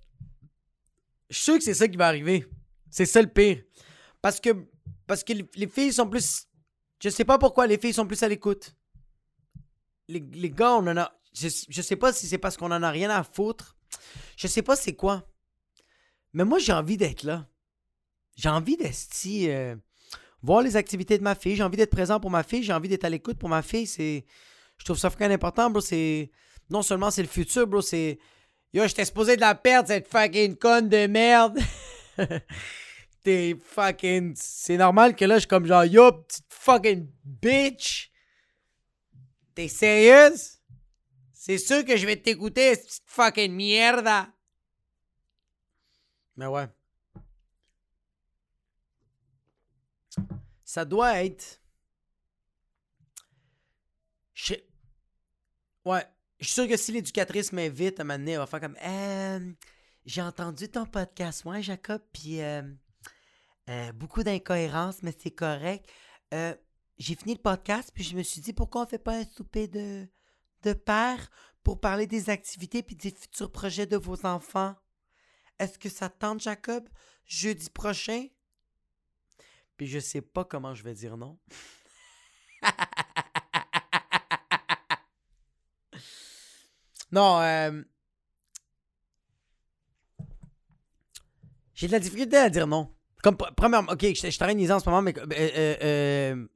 Je 1.29 1.35
suis 1.35 1.43
sûr 1.43 1.57
que 1.59 1.63
c'est 1.63 1.75
ça 1.75 1.87
qui 1.87 1.95
va 1.95 2.07
arriver. 2.07 2.45
C'est 2.89 3.05
ça 3.05 3.21
le 3.21 3.29
pire. 3.29 3.63
Parce 4.21 4.39
que, 4.41 4.49
parce 5.05 5.23
que 5.23 5.33
les 5.33 5.67
filles 5.67 5.93
sont 5.93 6.09
plus 6.09 6.47
je 7.01 7.09
sais 7.09 7.25
pas 7.25 7.37
pourquoi 7.37 7.67
les 7.67 7.77
filles 7.77 7.93
sont 7.93 8.05
plus 8.05 8.21
à 8.23 8.27
l'écoute. 8.27 8.75
Les, 10.07 10.49
gars, 10.49 10.73
on 10.73 10.87
en 10.87 10.97
a. 10.97 11.11
Je, 11.33 11.47
je 11.69 11.81
sais 11.81 11.95
pas 11.95 12.11
si 12.11 12.27
c'est 12.27 12.37
parce 12.37 12.57
qu'on 12.57 12.71
en 12.71 12.83
a 12.83 12.89
rien 12.89 13.09
à 13.09 13.23
foutre. 13.23 13.77
Je 14.35 14.47
sais 14.47 14.61
pas 14.61 14.75
c'est 14.75 14.95
quoi. 14.95 15.27
Mais 16.33 16.45
moi, 16.45 16.59
j'ai 16.59 16.73
envie 16.73 16.97
d'être 16.97 17.23
là. 17.23 17.47
J'ai 18.35 18.49
envie 18.49 18.77
d'être 18.77 18.95
euh, 19.25 19.75
voir 20.41 20.61
les 20.61 20.75
activités 20.75 21.17
de 21.17 21.23
ma 21.23 21.35
fille. 21.35 21.55
J'ai 21.55 21.63
envie 21.63 21.77
d'être 21.77 21.91
présent 21.91 22.19
pour 22.19 22.29
ma 22.29 22.43
fille. 22.43 22.63
J'ai 22.63 22.73
envie 22.73 22.89
d'être 22.89 23.05
à 23.05 23.09
l'écoute 23.09 23.37
pour 23.37 23.49
ma 23.49 23.61
fille. 23.61 23.87
C'est. 23.87 24.25
Je 24.77 24.85
trouve 24.85 24.97
ça 24.97 25.09
vraiment 25.09 25.33
important, 25.33 25.69
bro. 25.69 25.81
C'est. 25.81 26.31
Non 26.69 26.81
seulement 26.81 27.11
c'est 27.11 27.21
le 27.21 27.27
futur, 27.27 27.67
bro, 27.67 27.81
c'est. 27.81 28.19
Yo, 28.73 28.87
j'étais 28.87 29.05
supposé 29.05 29.35
de 29.35 29.41
la 29.41 29.55
perdre, 29.55 29.89
cette 29.89 30.07
fucking 30.07 30.55
conne 30.55 30.87
de 30.87 31.07
merde. 31.07 31.59
t'es 33.23 33.55
fucking. 33.59 34.33
C'est 34.35 34.77
normal 34.77 35.15
que 35.15 35.25
là, 35.25 35.35
je 35.35 35.41
suis 35.41 35.47
comme 35.47 35.65
genre, 35.65 35.85
yo, 35.85 36.11
petite 36.11 36.45
fucking 36.49 37.07
bitch. 37.23 38.11
T'es 39.55 39.67
sérieuse? 39.67 40.59
C'est 41.33 41.57
sûr 41.57 41.83
que 41.83 41.97
je 41.97 42.05
vais 42.05 42.17
t'écouter, 42.17 42.75
petite 42.75 43.03
fucking 43.05 43.51
mierda. 43.51 44.31
Mais 46.35 46.47
ouais. 46.47 46.67
Ça 50.63 50.85
doit 50.85 51.23
être. 51.23 51.61
Je... 54.33 54.53
Ouais. 55.83 56.05
Je 56.39 56.45
suis 56.45 56.53
sûr 56.53 56.67
que 56.67 56.77
si 56.77 56.91
l'éducatrice 56.91 57.51
m'invite 57.51 57.99
à 57.99 58.03
m'amener, 58.03 58.31
elle 58.31 58.39
va 58.39 58.47
faire 58.47 58.61
comme. 58.61 58.77
Euh, 58.83 59.51
j'ai 60.05 60.21
entendu 60.21 60.69
ton 60.69 60.85
podcast, 60.85 61.45
moi, 61.45 61.61
Jacob, 61.61 62.01
puis 62.11 62.41
euh, 62.41 62.63
euh, 63.71 63.91
beaucoup 63.93 64.23
d'incohérences, 64.23 65.01
mais 65.01 65.15
c'est 65.17 65.31
correct. 65.31 65.89
Euh, 66.33 66.53
j'ai 66.97 67.15
fini 67.15 67.35
le 67.35 67.41
podcast, 67.41 67.91
puis 67.93 68.03
je 68.03 68.15
me 68.15 68.23
suis 68.23 68.41
dit 68.41 68.53
pourquoi 68.53 68.83
on 68.83 68.85
fait 68.85 68.99
pas 68.99 69.17
un 69.17 69.25
souper 69.25 69.67
de, 69.67 70.07
de 70.63 70.73
père 70.73 71.31
pour 71.63 71.79
parler 71.79 72.05
des 72.05 72.29
activités 72.29 72.83
puis 72.83 72.95
des 72.95 73.11
futurs 73.11 73.51
projets 73.51 73.85
de 73.85 73.97
vos 73.97 74.25
enfants? 74.25 74.75
Est-ce 75.57 75.79
que 75.79 75.89
ça 75.89 76.09
tente, 76.09 76.41
Jacob, 76.41 76.87
jeudi 77.25 77.69
prochain? 77.69 78.27
Puis 79.77 79.87
je 79.87 79.99
sais 79.99 80.21
pas 80.21 80.43
comment 80.43 80.73
je 80.73 80.83
vais 80.83 80.93
dire 80.93 81.17
non. 81.17 81.39
non, 87.11 87.41
euh, 87.41 87.83
J'ai 91.81 91.87
de 91.87 91.93
la 91.93 91.99
difficulté 91.99 92.37
à 92.37 92.47
dire 92.47 92.67
non. 92.67 92.93
Comme, 93.23 93.37
premièrement, 93.55 93.91
ok, 93.91 94.01
je, 94.01 94.29
je 94.29 94.37
t'arrête 94.37 94.71
en 94.71 94.79
ce 94.79 94.89
moment, 94.89 95.01
mais 95.01 95.17
euh, 95.17 95.25
euh, 95.31 95.75
euh, 95.83 96.47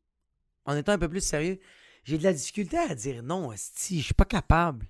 en 0.65 0.75
étant 0.75 0.93
un 0.93 0.97
peu 0.97 1.09
plus 1.09 1.21
sérieux, 1.21 1.59
j'ai 2.03 2.17
de 2.17 2.23
la 2.23 2.33
difficulté 2.33 2.77
à 2.77 2.95
dire 2.95 3.23
non, 3.23 3.51
si 3.55 3.99
je 3.99 4.05
suis 4.05 4.13
pas 4.13 4.25
capable. 4.25 4.87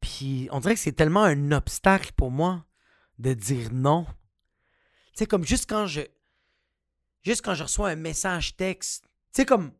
Puis 0.00 0.48
on 0.50 0.60
dirait 0.60 0.74
que 0.74 0.80
c'est 0.80 0.92
tellement 0.92 1.22
un 1.22 1.52
obstacle 1.52 2.12
pour 2.16 2.30
moi 2.30 2.64
de 3.18 3.34
dire 3.34 3.68
non. 3.72 4.04
Tu 4.04 5.18
sais, 5.18 5.26
comme 5.26 5.44
juste 5.44 5.68
quand 5.68 5.86
je. 5.86 6.02
Juste 7.22 7.44
quand 7.44 7.54
je 7.54 7.62
reçois 7.62 7.90
un 7.90 7.96
message 7.96 8.56
texte. 8.56 9.04
Tu 9.04 9.42
sais, 9.42 9.46
comme. 9.46 9.72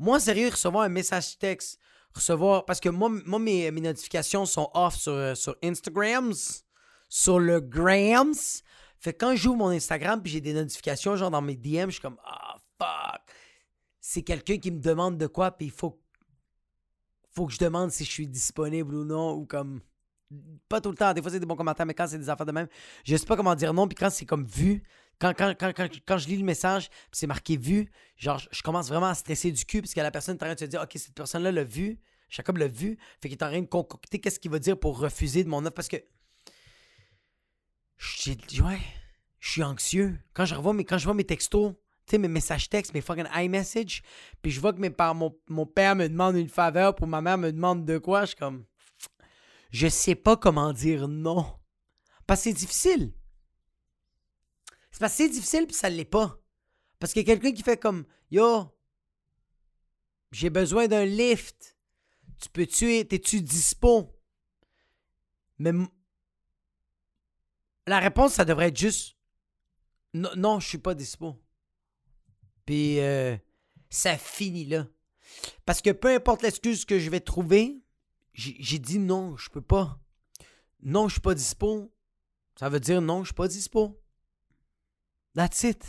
Moi, 0.00 0.18
sérieux, 0.20 0.48
recevoir 0.48 0.84
un 0.84 0.88
message 0.88 1.38
texte. 1.38 1.78
Recevoir. 2.12 2.64
Parce 2.64 2.80
que 2.80 2.88
moi, 2.88 3.08
moi 3.24 3.38
mes, 3.38 3.70
mes 3.70 3.80
notifications 3.80 4.46
sont 4.46 4.70
off 4.74 4.96
sur, 4.96 5.36
sur 5.36 5.56
Instagrams. 5.62 6.34
Sur 7.08 7.38
le 7.38 7.60
Grams. 7.60 8.34
Fait 9.00 9.12
que 9.12 9.18
quand 9.18 9.36
j'ouvre 9.36 9.56
mon 9.58 9.68
Instagram 9.68 10.20
puis 10.22 10.32
j'ai 10.32 10.40
des 10.40 10.52
notifications, 10.52 11.16
genre 11.16 11.30
dans 11.30 11.42
mes 11.42 11.56
DM, 11.56 11.86
je 11.86 11.92
suis 11.92 12.00
comme 12.00 12.18
Ah, 12.24 12.56
fuck. 12.78 13.22
C'est 14.00 14.22
quelqu'un 14.22 14.58
qui 14.58 14.70
me 14.70 14.80
demande 14.80 15.18
de 15.18 15.26
quoi, 15.26 15.50
puis 15.50 15.66
il 15.66 15.72
faut, 15.72 16.00
faut 17.30 17.46
que 17.46 17.52
je 17.52 17.58
demande 17.58 17.90
si 17.90 18.04
je 18.04 18.10
suis 18.10 18.26
disponible 18.26 18.94
ou 18.94 19.04
non, 19.04 19.32
ou 19.32 19.46
comme. 19.46 19.80
Pas 20.68 20.80
tout 20.80 20.90
le 20.90 20.96
temps, 20.96 21.14
des 21.14 21.22
fois 21.22 21.30
c'est 21.30 21.40
des 21.40 21.46
bons 21.46 21.56
commentaires, 21.56 21.86
mais 21.86 21.94
quand 21.94 22.06
c'est 22.06 22.18
des 22.18 22.28
affaires 22.28 22.44
de 22.44 22.52
même, 22.52 22.68
je 23.04 23.16
sais 23.16 23.24
pas 23.24 23.34
comment 23.34 23.54
dire 23.54 23.72
non, 23.72 23.88
puis 23.88 23.96
quand 23.96 24.10
c'est 24.10 24.26
comme 24.26 24.44
vu, 24.44 24.82
quand, 25.18 25.32
quand, 25.34 25.54
quand, 25.58 25.72
quand, 26.06 26.18
je 26.18 26.28
lis 26.28 26.36
le 26.36 26.44
message, 26.44 26.90
puis 26.90 27.08
c'est 27.12 27.26
marqué 27.26 27.56
vu, 27.56 27.90
genre, 28.16 28.38
je 28.50 28.62
commence 28.62 28.88
vraiment 28.88 29.06
à 29.06 29.14
stresser 29.14 29.50
du 29.50 29.64
cul, 29.64 29.80
parce 29.80 29.94
que 29.94 30.00
la 30.00 30.10
personne 30.10 30.34
est 30.36 30.42
en 30.42 30.46
train 30.46 30.54
de 30.54 30.60
se 30.60 30.64
dire, 30.66 30.82
OK, 30.82 30.92
cette 30.96 31.14
personne-là 31.14 31.50
l'a 31.50 31.64
vu, 31.64 31.98
Jacob 32.28 32.58
l'a 32.58 32.68
vu, 32.68 32.98
fait 33.22 33.30
qu'il 33.30 33.38
est 33.38 33.42
en 33.42 33.48
train 33.48 33.62
de 33.62 33.66
concocter 33.66 34.20
qu'est-ce 34.20 34.38
qu'il 34.38 34.50
va 34.50 34.58
dire 34.58 34.78
pour 34.78 34.98
refuser 34.98 35.44
de 35.44 35.48
mon 35.48 35.64
offre, 35.64 35.74
parce 35.74 35.88
que 35.88 35.96
je 37.98 38.62
ouais, 38.62 38.80
je 39.40 39.50
suis 39.50 39.62
anxieux. 39.62 40.18
Quand 40.32 40.44
je 40.44 40.54
revois 40.54 40.72
mes, 40.72 40.84
quand 40.84 40.98
je 40.98 41.04
vois 41.04 41.14
mes 41.14 41.24
textos, 41.24 41.74
tu 42.06 42.12
sais, 42.12 42.18
mes 42.18 42.28
messages 42.28 42.68
textes, 42.68 42.94
mes 42.94 43.00
fucking 43.00 43.26
iMessage, 43.34 44.02
puis 44.40 44.50
je 44.50 44.60
vois 44.60 44.72
que 44.72 44.78
mes 44.78 44.94
mon, 45.14 45.36
mon, 45.48 45.66
père 45.66 45.94
me 45.96 46.08
demande 46.08 46.36
une 46.36 46.48
faveur, 46.48 46.94
pour 46.94 47.06
ma 47.06 47.20
mère 47.20 47.38
me 47.38 47.52
demande 47.52 47.84
de 47.84 47.98
quoi, 47.98 48.22
je 48.22 48.28
suis 48.28 48.36
comme, 48.36 48.64
je 49.70 49.88
sais 49.88 50.14
pas 50.14 50.36
comment 50.36 50.72
dire 50.72 51.08
non. 51.08 51.44
Parce 52.26 52.40
que 52.40 52.44
c'est 52.44 52.56
difficile. 52.56 53.12
C'est 54.90 55.00
parce 55.00 55.12
que 55.12 55.16
c'est 55.18 55.28
difficile, 55.28 55.66
puis 55.66 55.76
ça 55.76 55.90
l'est 55.90 56.04
pas. 56.04 56.40
Parce 56.98 57.16
a 57.16 57.22
quelqu'un 57.22 57.52
qui 57.52 57.62
fait 57.62 57.76
comme, 57.76 58.04
yo, 58.30 58.66
j'ai 60.32 60.50
besoin 60.50 60.88
d'un 60.88 61.04
lift. 61.04 61.76
Tu 62.40 62.48
peux-tu, 62.50 63.06
t'es-tu 63.06 63.42
dispo? 63.42 64.14
Mais 65.58 65.72
la 67.88 67.98
réponse, 67.98 68.34
ça 68.34 68.44
devrait 68.44 68.68
être 68.68 68.78
juste 68.78 69.18
non, 70.14 70.60
je 70.60 70.68
suis 70.68 70.78
pas 70.78 70.94
dispo. 70.94 71.40
Puis 72.64 73.00
euh, 73.00 73.36
ça 73.90 74.16
finit 74.16 74.64
là. 74.64 74.86
Parce 75.64 75.82
que 75.82 75.90
peu 75.90 76.14
importe 76.14 76.42
l'excuse 76.42 76.84
que 76.84 76.98
je 76.98 77.10
vais 77.10 77.20
trouver, 77.20 77.82
j'ai 78.32 78.78
dit 78.78 78.98
non, 78.98 79.36
je 79.36 79.50
peux 79.50 79.60
pas. 79.60 80.00
Non, 80.80 81.08
je 81.08 81.14
suis 81.14 81.20
pas 81.20 81.34
dispo. 81.34 81.92
Ça 82.58 82.68
veut 82.68 82.80
dire 82.80 83.00
non, 83.00 83.22
je 83.22 83.28
suis 83.28 83.34
pas 83.34 83.48
dispo. 83.48 84.00
That's 85.34 85.62
it. 85.62 85.84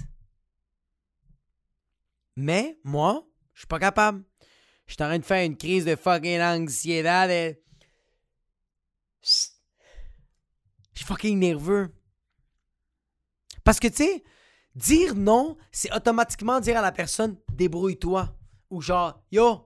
Mais 2.35 2.79
moi, 2.83 3.27
je 3.53 3.61
suis 3.61 3.67
pas 3.67 3.79
capable. 3.79 4.23
Je 4.85 4.93
suis 4.93 5.03
en 5.03 5.07
train 5.07 5.19
de 5.19 5.25
faire 5.25 5.45
une 5.45 5.57
crise 5.57 5.85
de 5.85 5.95
fucking 5.95 6.39
anxiété. 6.39 7.61
Je 10.99 11.05
suis 11.05 11.13
fucking 11.13 11.39
nerveux. 11.39 11.95
Parce 13.63 13.79
que, 13.79 13.87
tu 13.87 14.03
sais, 14.03 14.23
dire 14.75 15.15
non, 15.15 15.55
c'est 15.71 15.95
automatiquement 15.95 16.59
dire 16.59 16.77
à 16.77 16.81
la 16.81 16.91
personne, 16.91 17.37
débrouille-toi. 17.53 18.37
Ou 18.69 18.81
genre, 18.81 19.23
yo, 19.31 19.65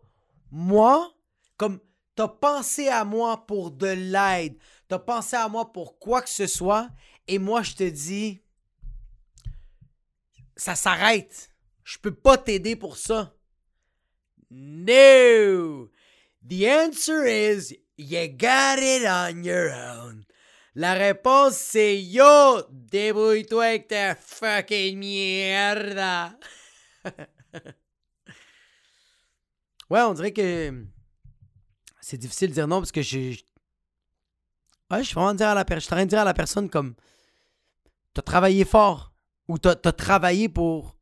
moi, 0.52 1.12
comme, 1.58 1.80
t'as 2.14 2.28
pensé 2.28 2.88
à 2.88 3.04
moi 3.04 3.48
pour 3.48 3.72
de 3.72 3.88
l'aide, 3.88 4.60
t'as 4.88 5.00
pensé 5.00 5.36
à 5.36 5.48
moi 5.48 5.74
pour 5.74 5.98
quoi 5.98 6.22
que 6.22 6.30
ce 6.30 6.46
soit, 6.46 6.92
et 7.28 7.40
moi, 7.40 7.64
je 7.64 7.74
te 7.74 7.90
dis, 7.90 8.44
ça 10.56 10.76
s'arrête. 10.76 11.50
Je 11.84 11.98
peux 11.98 12.14
pas 12.14 12.38
t'aider 12.38 12.76
pour 12.76 12.96
ça. 12.96 13.36
No! 14.52 15.90
The 16.48 16.68
answer 16.68 17.26
is, 17.26 17.76
you 17.98 18.28
got 18.28 18.78
it 18.78 19.08
on 19.08 19.44
your 19.44 19.72
own. 19.74 20.26
La 20.76 20.94
réponse, 20.94 21.54
c'est 21.54 22.02
Yo, 22.02 22.64
débrouille-toi 22.70 23.64
avec 23.64 23.88
ta 23.88 24.16
fucking 24.16 24.98
merde. 24.98 26.34
ouais, 29.90 30.02
on 30.02 30.14
dirait 30.14 30.34
que 30.34 30.86
c'est 32.02 32.18
difficile 32.18 32.50
de 32.50 32.54
dire 32.54 32.68
non 32.68 32.80
parce 32.80 32.92
que 32.92 33.04
je. 33.04 33.40
Ouais, 34.90 35.00
je 35.00 35.04
suis 35.04 35.14
vraiment 35.14 35.36
dire 35.36 35.50
à 35.50 35.54
la 35.54 35.64
en 35.64 36.06
dire 36.06 36.20
à 36.20 36.24
la 36.24 36.34
personne 36.34 36.70
comme 36.70 36.96
T'as 38.14 38.22
travaillé 38.22 38.66
fort. 38.66 39.14
Ou 39.48 39.58
t'as 39.58 39.76
as 39.84 39.92
travaillé 39.92 40.50
pour. 40.50 40.98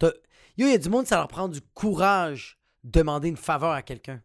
Yo, 0.00 0.66
il 0.66 0.70
y 0.70 0.74
a 0.74 0.78
du 0.78 0.88
monde, 0.90 1.06
ça 1.06 1.16
leur 1.16 1.28
prend 1.28 1.48
du 1.48 1.60
courage 1.60 2.58
de 2.84 3.00
demander 3.00 3.28
une 3.28 3.36
faveur 3.36 3.70
à 3.70 3.82
quelqu'un. 3.82 4.22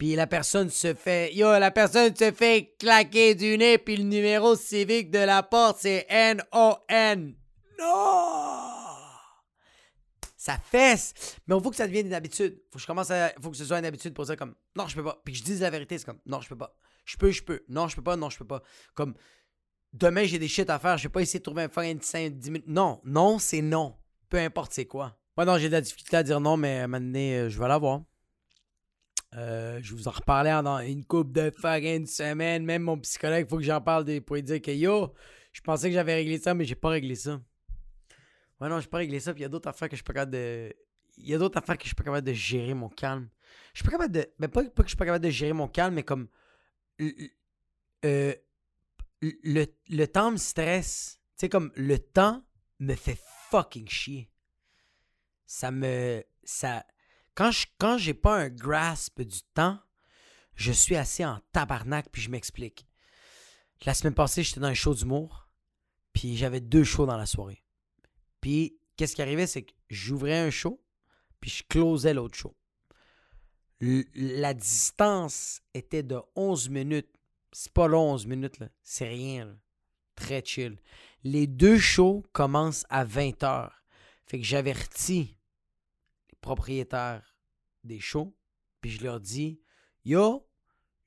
Puis 0.00 0.16
la 0.16 0.26
personne 0.26 0.70
se 0.70 0.94
fait. 0.94 1.30
Yo, 1.34 1.58
la 1.58 1.70
personne 1.70 2.16
se 2.16 2.32
fait 2.32 2.74
claquer 2.78 3.34
du 3.34 3.58
nez, 3.58 3.76
puis 3.76 3.98
le 3.98 4.04
numéro 4.04 4.56
civique 4.56 5.10
de 5.10 5.18
la 5.18 5.42
porte, 5.42 5.80
c'est 5.80 6.06
N-O-N. 6.08 7.34
Non! 7.78 8.62
Ça 10.38 10.56
fesse! 10.56 11.36
Mais 11.46 11.54
on 11.54 11.58
veut 11.58 11.68
que 11.68 11.76
ça 11.76 11.86
devienne 11.86 12.06
une 12.06 12.14
habitude. 12.14 12.62
Faut 12.70 12.78
que 12.78 12.80
je 12.80 12.86
commence 12.86 13.10
à. 13.10 13.34
Faut 13.42 13.50
que 13.50 13.58
ce 13.58 13.66
soit 13.66 13.78
une 13.78 13.84
habitude 13.84 14.14
pour 14.14 14.24
dire 14.24 14.38
comme. 14.38 14.54
Non, 14.74 14.88
je 14.88 14.94
peux 14.94 15.04
pas. 15.04 15.20
Puis 15.22 15.34
que 15.34 15.40
je 15.40 15.44
dise 15.44 15.60
la 15.60 15.68
vérité, 15.68 15.98
c'est 15.98 16.06
comme. 16.06 16.20
Non, 16.24 16.40
je 16.40 16.48
peux 16.48 16.56
pas. 16.56 16.74
Je 17.04 17.18
peux, 17.18 17.30
je 17.30 17.42
peux. 17.42 17.62
Non, 17.68 17.86
je 17.86 17.96
peux 17.96 18.02
pas. 18.02 18.16
Non, 18.16 18.30
je 18.30 18.38
peux 18.38 18.46
pas. 18.46 18.62
Comme. 18.94 19.12
Demain, 19.92 20.24
j'ai 20.24 20.38
des 20.38 20.48
shit 20.48 20.70
à 20.70 20.78
faire. 20.78 20.96
Je 20.96 21.02
vais 21.02 21.12
pas 21.12 21.20
essayer 21.20 21.40
de 21.40 21.44
trouver 21.44 21.64
un 21.64 21.68
fin 21.68 21.94
5, 22.00 22.38
10 22.38 22.50
minutes. 22.50 22.68
Non, 22.68 23.02
non, 23.04 23.38
c'est 23.38 23.60
non. 23.60 23.98
Peu 24.30 24.38
importe 24.38 24.72
c'est 24.72 24.86
quoi. 24.86 25.18
Moi, 25.36 25.44
non, 25.44 25.58
j'ai 25.58 25.68
de 25.68 25.74
la 25.74 25.82
difficulté 25.82 26.16
à 26.16 26.22
dire 26.22 26.40
non, 26.40 26.56
mais 26.56 26.88
donné, 26.88 27.34
euh, 27.34 27.48
je 27.50 27.60
vais 27.60 27.68
l'avoir. 27.68 28.00
Euh, 29.36 29.78
je 29.80 29.94
vous 29.94 30.08
en 30.08 30.10
reparlais 30.10 30.50
dans 30.62 30.80
une 30.80 31.04
coupe 31.04 31.32
de 31.32 31.50
fucking 31.50 32.06
semaine. 32.06 32.64
Même 32.64 32.82
mon 32.82 32.98
psychologue, 32.98 33.44
il 33.46 33.48
faut 33.48 33.58
que 33.58 33.62
j'en 33.62 33.80
parle 33.80 34.20
pour 34.22 34.36
lui 34.36 34.42
dire 34.42 34.60
que 34.60 34.70
yo, 34.70 35.14
je 35.52 35.60
pensais 35.60 35.88
que 35.88 35.94
j'avais 35.94 36.14
réglé 36.14 36.38
ça, 36.38 36.54
mais 36.54 36.64
j'ai 36.64 36.74
pas 36.74 36.88
réglé 36.88 37.14
ça. 37.14 37.40
Ouais, 38.60 38.68
non, 38.68 38.80
j'ai 38.80 38.88
pas 38.88 38.98
réglé 38.98 39.20
ça. 39.20 39.32
Puis 39.32 39.40
il 39.40 39.42
y 39.42 39.46
a 39.46 39.48
d'autres 39.48 39.68
affaires 39.68 39.88
que 39.88 39.94
je 39.94 39.98
suis 39.98 40.04
pas 40.04 40.12
capable 40.14 40.32
de. 40.32 40.74
Il 41.16 41.28
y 41.28 41.34
a 41.34 41.38
d'autres 41.38 41.58
affaires 41.58 41.76
que 41.76 41.84
je 41.84 41.88
suis 41.88 41.94
pas 41.94 42.04
capable 42.04 42.26
de 42.26 42.32
gérer 42.32 42.74
mon 42.74 42.88
calme. 42.88 43.28
Je 43.72 43.78
suis 43.78 43.84
pas 43.84 43.92
capable 43.92 44.12
de. 44.12 44.26
Mais 44.38 44.48
pas, 44.48 44.64
pas 44.64 44.82
que 44.82 44.88
je 44.88 44.90
suis 44.90 44.96
pas 44.96 45.04
capable 45.04 45.24
de 45.24 45.30
gérer 45.30 45.52
mon 45.52 45.68
calme, 45.68 45.94
mais 45.94 46.02
comme. 46.02 46.28
Euh, 48.04 48.34
le, 49.22 49.66
le 49.88 50.06
temps 50.06 50.32
me 50.32 50.36
stresse. 50.36 51.20
Tu 51.36 51.46
sais, 51.46 51.48
comme 51.48 51.70
le 51.76 51.98
temps 51.98 52.42
me 52.80 52.94
fait 52.94 53.18
fucking 53.50 53.88
chier. 53.88 54.30
Ça 55.46 55.70
me. 55.70 56.24
Ça 56.42 56.84
quand 57.34 57.50
je 57.50 57.66
quand 57.78 57.98
j'ai 57.98 58.14
pas 58.14 58.36
un 58.36 58.48
grasp 58.48 59.22
du 59.22 59.40
temps, 59.54 59.78
je 60.54 60.72
suis 60.72 60.96
assez 60.96 61.24
en 61.24 61.40
tabarnak 61.52 62.08
puis 62.10 62.22
je 62.22 62.30
m'explique. 62.30 62.86
La 63.86 63.94
semaine 63.94 64.14
passée, 64.14 64.42
j'étais 64.42 64.60
dans 64.60 64.66
un 64.66 64.74
show 64.74 64.94
d'humour, 64.94 65.48
puis 66.12 66.36
j'avais 66.36 66.60
deux 66.60 66.84
shows 66.84 67.06
dans 67.06 67.16
la 67.16 67.24
soirée. 67.24 67.64
Puis, 68.40 68.78
qu'est-ce 68.96 69.14
qui 69.14 69.22
arrivait, 69.22 69.46
c'est 69.46 69.62
que 69.62 69.72
j'ouvrais 69.88 70.38
un 70.38 70.50
show, 70.50 70.84
puis 71.40 71.50
je 71.50 71.62
closais 71.64 72.12
l'autre 72.12 72.36
show. 72.36 72.54
la 73.80 74.52
distance 74.52 75.62
était 75.72 76.02
de 76.02 76.20
11 76.36 76.68
minutes. 76.68 77.08
C'est 77.52 77.72
pas 77.72 77.88
long, 77.88 78.12
11 78.12 78.26
minutes, 78.26 78.58
là. 78.58 78.68
C'est 78.82 79.08
rien, 79.08 79.58
Très 80.14 80.44
chill. 80.44 80.78
Les 81.24 81.46
deux 81.46 81.78
shows 81.78 82.22
commencent 82.32 82.84
à 82.90 83.04
20 83.04 83.42
heures. 83.42 83.82
Fait 84.26 84.38
que 84.38 84.44
j'avertis 84.44 85.38
propriétaires 86.40 87.36
des 87.84 88.00
shows, 88.00 88.34
puis 88.80 88.90
je 88.90 89.04
leur 89.04 89.20
dis 89.20 89.60
Yo, 90.04 90.46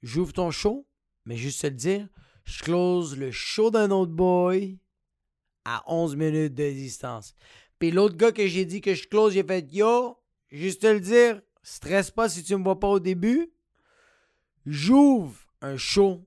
j'ouvre 0.02 0.34
ton 0.34 0.52
show, 0.52 0.88
mais 1.26 1.38
juste 1.38 1.62
te 1.62 1.68
le 1.68 1.74
dire, 1.74 2.08
je 2.46 2.64
close 2.64 3.18
le 3.18 3.32
show 3.32 3.72
d'un 3.72 3.92
autre 3.92 4.12
boy 4.12 4.80
à 5.66 5.84
11 5.88 6.16
minutes 6.16 6.54
de 6.54 6.70
distance. 6.72 7.34
Puis 7.80 7.92
l'autre 7.92 8.16
gars 8.16 8.32
que 8.32 8.48
j'ai 8.48 8.66
dit 8.66 8.82
que 8.82 8.94
je 8.94 9.08
close, 9.08 9.34
j'ai 9.34 9.44
fait 9.44 9.72
Yo, 9.72 10.18
juste 10.50 10.82
te 10.82 10.88
le 10.88 11.00
dire, 11.00 11.42
stresse 11.64 12.12
pas 12.12 12.30
si 12.30 12.44
tu 12.44 12.56
me 12.56 12.64
vois 12.64 12.80
pas 12.80 12.90
au 12.90 13.00
début. 13.00 13.52
J'ouvre 14.66 15.40
un 15.62 15.78
show 15.78 16.26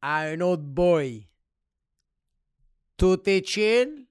à 0.00 0.20
un 0.20 0.40
autre 0.40 0.62
boy. 0.62 1.28
Tout 2.96 3.28
est 3.28 3.46
chill, 3.46 4.06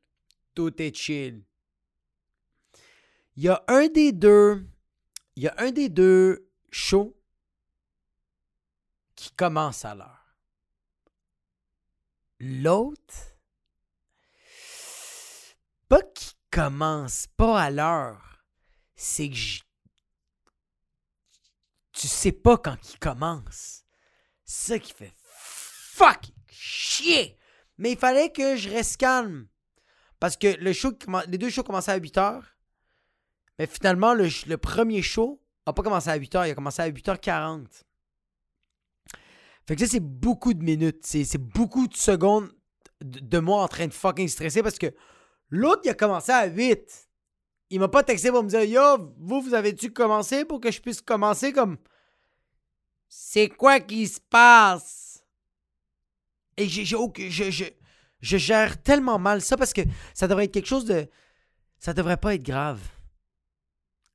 tout 0.53 0.81
est 0.81 0.95
chill. 0.95 1.43
Il 3.35 3.43
y 3.43 3.49
a 3.49 3.63
un 3.67 3.87
des 3.87 4.11
deux, 4.11 4.63
il 5.35 5.43
y 5.43 5.47
a 5.47 5.55
un 5.57 5.71
des 5.71 5.89
deux 5.89 6.51
shows 6.69 7.17
qui 9.15 9.31
commence 9.31 9.85
à 9.85 9.95
l'heure. 9.95 10.37
L'autre, 12.39 13.35
pas 15.87 16.01
qui 16.01 16.35
commence 16.51 17.27
pas 17.37 17.59
à 17.59 17.71
l'heure, 17.71 18.43
c'est 18.95 19.29
que 19.29 19.63
tu 21.93 22.07
sais 22.07 22.31
pas 22.31 22.57
quand 22.57 22.77
il 22.91 22.99
commence. 22.99 23.83
Ça 24.45 24.77
qui 24.77 24.93
fait 24.93 25.13
fuck 25.17 26.31
chier. 26.49 27.37
Mais 27.77 27.93
il 27.93 27.97
fallait 27.97 28.31
que 28.31 28.55
je 28.55 28.69
reste 28.69 28.97
calme. 28.97 29.47
Parce 30.19 30.37
que 30.37 30.47
les 30.47 31.37
deux 31.37 31.49
shows 31.49 31.63
commençaient 31.63 31.91
à 31.91 31.97
8 31.97 32.15
h. 32.17 32.43
Mais 33.59 33.67
finalement, 33.67 34.13
le, 34.13 34.55
premier 34.57 35.01
show 35.01 35.41
n'a 35.65 35.73
pas 35.73 35.83
commencé 35.83 36.09
à 36.09 36.15
8 36.15 36.33
h, 36.35 36.47
il 36.47 36.51
a 36.51 36.55
commencé 36.55 36.81
à 36.81 36.89
8h40. 36.89 37.65
Fait 39.65 39.75
que 39.75 39.85
ça, 39.85 39.87
c'est 39.91 39.99
beaucoup 39.99 40.53
de 40.53 40.63
minutes. 40.63 41.05
C'est 41.05 41.37
beaucoup 41.37 41.87
de 41.87 41.95
secondes 41.95 42.51
de, 43.01 43.39
moi 43.39 43.61
en 43.61 43.67
train 43.67 43.87
de 43.87 43.93
fucking 43.93 44.27
stresser 44.27 44.63
parce 44.63 44.77
que 44.77 44.93
l'autre, 45.49 45.81
il 45.85 45.89
a 45.89 45.93
commencé 45.93 46.31
à 46.31 46.45
8. 46.47 47.09
Il 47.69 47.79
m'a 47.79 47.87
pas 47.87 48.03
texté 48.03 48.29
pour 48.29 48.43
me 48.43 48.49
dire 48.49 48.63
Yo, 48.63 49.13
vous, 49.17 49.41
vous 49.41 49.53
avez-tu 49.53 49.91
commencé 49.91 50.45
pour 50.45 50.59
que 50.59 50.71
je 50.71 50.81
puisse 50.81 51.01
commencer 51.01 51.53
comme. 51.53 51.77
C'est 53.07 53.49
quoi 53.49 53.79
qui 53.79 54.07
se 54.07 54.19
passe? 54.19 55.23
Et 56.57 56.67
j'ai. 56.67 56.83
Je, 56.85 56.97
je, 57.29 57.65
je 58.19 58.37
gère 58.37 58.81
tellement 58.81 59.19
mal 59.19 59.41
ça 59.41 59.57
parce 59.57 59.73
que 59.73 59.81
ça 60.13 60.27
devrait 60.27 60.45
être 60.45 60.53
quelque 60.53 60.67
chose 60.67 60.85
de. 60.85 61.07
Ça 61.79 61.93
devrait 61.93 62.17
pas 62.17 62.35
être 62.35 62.43
grave. 62.43 62.79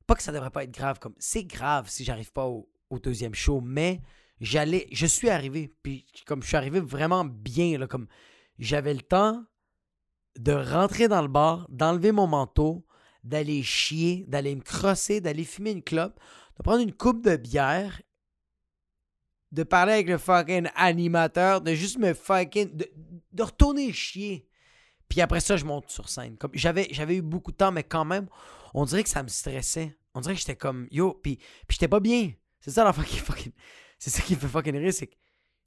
Pas 0.09 0.15
que 0.15 0.23
ça 0.23 0.31
devrait 0.31 0.49
pas 0.49 0.63
être 0.63 0.71
grave, 0.71 0.97
comme. 0.97 1.13
C'est 1.19 1.43
grave 1.43 1.87
si 1.87 2.03
j'arrive 2.03 2.31
pas 2.31 2.47
au, 2.47 2.67
deuxième 3.03 3.35
show, 3.35 3.61
mais 3.61 4.01
j'allais, 4.41 4.87
je 4.91 5.05
suis 5.05 5.29
arrivé, 5.29 5.71
puis 5.83 6.07
comme 6.25 6.41
je 6.41 6.47
suis 6.47 6.57
arrivé 6.57 6.79
vraiment 6.79 7.23
bien, 7.25 7.77
là, 7.77 7.85
comme 7.85 8.07
j'avais 8.57 8.95
le 8.95 9.03
temps 9.03 9.45
de 10.35 10.51
rentrer 10.51 11.07
dans 11.07 11.21
le 11.21 11.27
bar, 11.27 11.67
d'enlever 11.69 12.11
mon 12.11 12.25
manteau, 12.25 12.87
d'aller 13.23 13.61
chier, 13.61 14.25
d'aller 14.27 14.55
me 14.55 14.61
crosser, 14.61 15.21
d'aller 15.21 15.43
fumer 15.43 15.73
une 15.73 15.83
clope, 15.83 16.19
de 16.57 16.63
prendre 16.63 16.81
une 16.81 16.93
coupe 16.93 17.23
de 17.23 17.35
bière, 17.35 18.01
de 19.51 19.61
parler 19.61 19.93
avec 19.93 20.09
le 20.09 20.17
fucking 20.17 20.69
animateur, 20.73 21.61
de 21.61 21.75
juste 21.75 21.99
me 21.99 22.15
fucking. 22.15 22.75
de, 22.75 23.43
retourner 23.43 23.93
chier. 23.93 24.49
Puis 25.07 25.21
après 25.21 25.39
ça, 25.39 25.55
je 25.55 25.65
monte 25.65 25.91
sur 25.91 26.09
scène. 26.09 26.35
Comme 26.35 26.51
j'avais, 26.55 26.87
j'avais 26.89 27.17
eu 27.17 27.21
beaucoup 27.21 27.51
de 27.51 27.57
temps, 27.57 27.71
mais 27.71 27.83
quand 27.83 28.05
même, 28.05 28.27
on 28.73 28.85
dirait 28.85 29.03
que 29.03 29.09
ça 29.09 29.21
me 29.21 29.27
stressait. 29.27 29.98
On 30.13 30.21
dirait 30.21 30.33
que 30.33 30.39
j'étais 30.39 30.55
comme 30.55 30.87
yo, 30.91 31.13
puis, 31.13 31.39
j'étais 31.69 31.87
pas 31.87 31.99
bien. 31.99 32.31
C'est 32.59 32.71
ça 32.71 32.83
la 32.83 32.93
fucking. 32.93 33.51
C'est 33.99 34.09
ça 34.09 34.21
qui 34.21 34.35
fait 34.35 34.47
fucking 34.47 34.77
rire, 34.77 34.93
c'est 34.93 35.07
que 35.07 35.15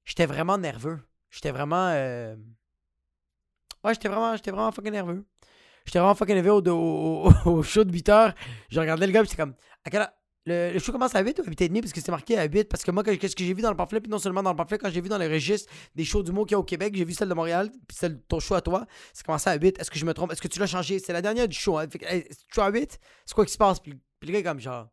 j'étais 0.04 0.24
vraiment 0.24 0.56
nerveux. 0.56 0.98
J'étais 1.28 1.50
vraiment. 1.50 1.88
Euh, 1.90 2.34
ouais, 3.84 3.92
j'étais 3.92 4.08
vraiment, 4.08 4.34
j'étais 4.34 4.50
vraiment 4.50 4.72
fucking 4.72 4.90
nerveux. 4.90 5.26
J'étais 5.84 5.98
vraiment 5.98 6.14
fucking 6.14 6.36
nerveux 6.36 6.52
au, 6.70 7.62
show 7.62 7.84
de 7.84 7.92
8 7.92 8.08
heures. 8.08 8.34
Je 8.70 8.80
regardais 8.80 9.06
le 9.06 9.12
gars, 9.12 9.22
j'étais 9.22 9.36
comme. 9.36 9.54
À 9.84 9.90
quelle 9.90 10.10
le, 10.44 10.78
show 10.78 10.90
commence 10.90 11.14
à 11.14 11.22
8 11.22 11.38
ou 11.38 11.42
à 11.42 11.44
8 11.46 11.60
et 11.60 11.68
demi 11.68 11.80
parce 11.80 11.92
que 11.92 12.00
c'était 12.00 12.10
marqué 12.10 12.36
à 12.36 12.44
8 12.44 12.64
parce 12.64 12.82
que 12.82 12.90
moi 12.90 13.04
qu'est-ce 13.04 13.36
que 13.36 13.44
j'ai 13.44 13.54
vu 13.54 13.62
dans 13.62 13.70
le 13.70 13.76
pamphlet 13.76 14.00
puis 14.00 14.10
non 14.10 14.18
seulement 14.18 14.42
dans 14.42 14.50
le 14.50 14.56
pamphlet 14.56 14.78
quand 14.78 14.90
j'ai 14.90 15.00
vu 15.00 15.08
dans 15.08 15.18
les 15.18 15.28
registres 15.28 15.70
des 15.94 16.04
shows 16.04 16.24
du 16.24 16.32
mot 16.32 16.44
qu'il 16.44 16.52
y 16.52 16.56
a 16.56 16.58
au 16.58 16.64
Québec 16.64 16.94
j'ai 16.96 17.04
vu 17.04 17.14
celle 17.14 17.28
de 17.28 17.34
Montréal 17.34 17.70
puis 17.86 17.96
celle 17.96 18.20
ton 18.22 18.40
show 18.40 18.54
à 18.54 18.60
toi 18.60 18.86
ça 19.12 19.22
commençait 19.22 19.50
à 19.50 19.54
8 19.54 19.78
est-ce 19.78 19.90
que 19.90 19.98
je 19.98 20.04
me 20.04 20.12
trompe? 20.12 20.32
Est-ce 20.32 20.42
que 20.42 20.48
tu 20.48 20.58
l'as 20.58 20.66
changé? 20.66 20.98
C'est 20.98 21.12
la 21.12 21.22
dernière 21.22 21.46
du 21.46 21.56
show 21.56 21.78
hein? 21.78 21.86
fait, 21.88 22.28
tu 22.52 22.60
à 22.60 22.70
8 22.70 22.98
c'est 23.24 23.34
quoi 23.34 23.46
qui 23.46 23.52
se 23.52 23.58
passe? 23.58 23.78
Puis, 23.78 23.94
puis 24.18 24.30
le 24.30 24.40
gars 24.40 24.50
comme 24.50 24.60
genre 24.60 24.88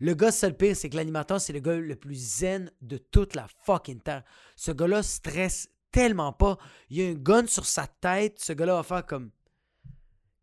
le 0.00 0.14
gars, 0.14 0.32
c'est 0.32 0.48
le 0.48 0.56
pire, 0.56 0.76
c'est 0.76 0.90
que 0.90 0.96
l'animateur, 0.96 1.40
c'est 1.40 1.52
le 1.52 1.60
gars 1.60 1.76
le 1.76 1.96
plus 1.96 2.16
zen 2.16 2.70
de 2.82 2.98
toute 2.98 3.34
la 3.34 3.46
fucking 3.64 4.00
terre. 4.00 4.24
Ce 4.56 4.72
gars-là 4.72 5.02
stresse 5.02 5.68
tellement 5.92 6.32
pas. 6.32 6.58
Il 6.90 6.98
y 6.98 7.06
a 7.06 7.10
un 7.10 7.14
gun 7.14 7.46
sur 7.46 7.64
sa 7.64 7.86
tête. 7.86 8.40
Ce 8.40 8.52
gars-là 8.52 8.74
va 8.74 8.82
faire 8.82 9.06
comme 9.06 9.30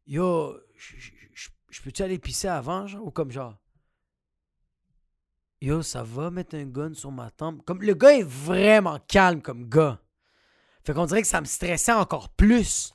Yo, 0.07 0.57
je 1.69 1.81
peux-tu 1.81 2.01
aller 2.01 2.17
pisser 2.17 2.47
avant, 2.47 2.87
genre? 2.87 3.05
Ou 3.05 3.11
comme 3.11 3.31
genre 3.31 3.60
Yo, 5.61 5.83
ça 5.83 6.01
va 6.01 6.31
mettre 6.31 6.55
un 6.55 6.65
gun 6.65 6.95
sur 6.95 7.11
ma 7.11 7.29
tempe? 7.29 7.63
Comme 7.65 7.83
le 7.83 7.93
gars 7.93 8.17
est 8.17 8.23
vraiment 8.23 8.97
calme 9.07 9.43
comme 9.43 9.69
gars. 9.69 10.01
Fait 10.83 10.93
qu'on 10.93 11.05
dirait 11.05 11.21
que 11.21 11.27
ça 11.27 11.39
me 11.39 11.45
stressait 11.45 11.91
encore 11.91 12.29
plus. 12.29 12.91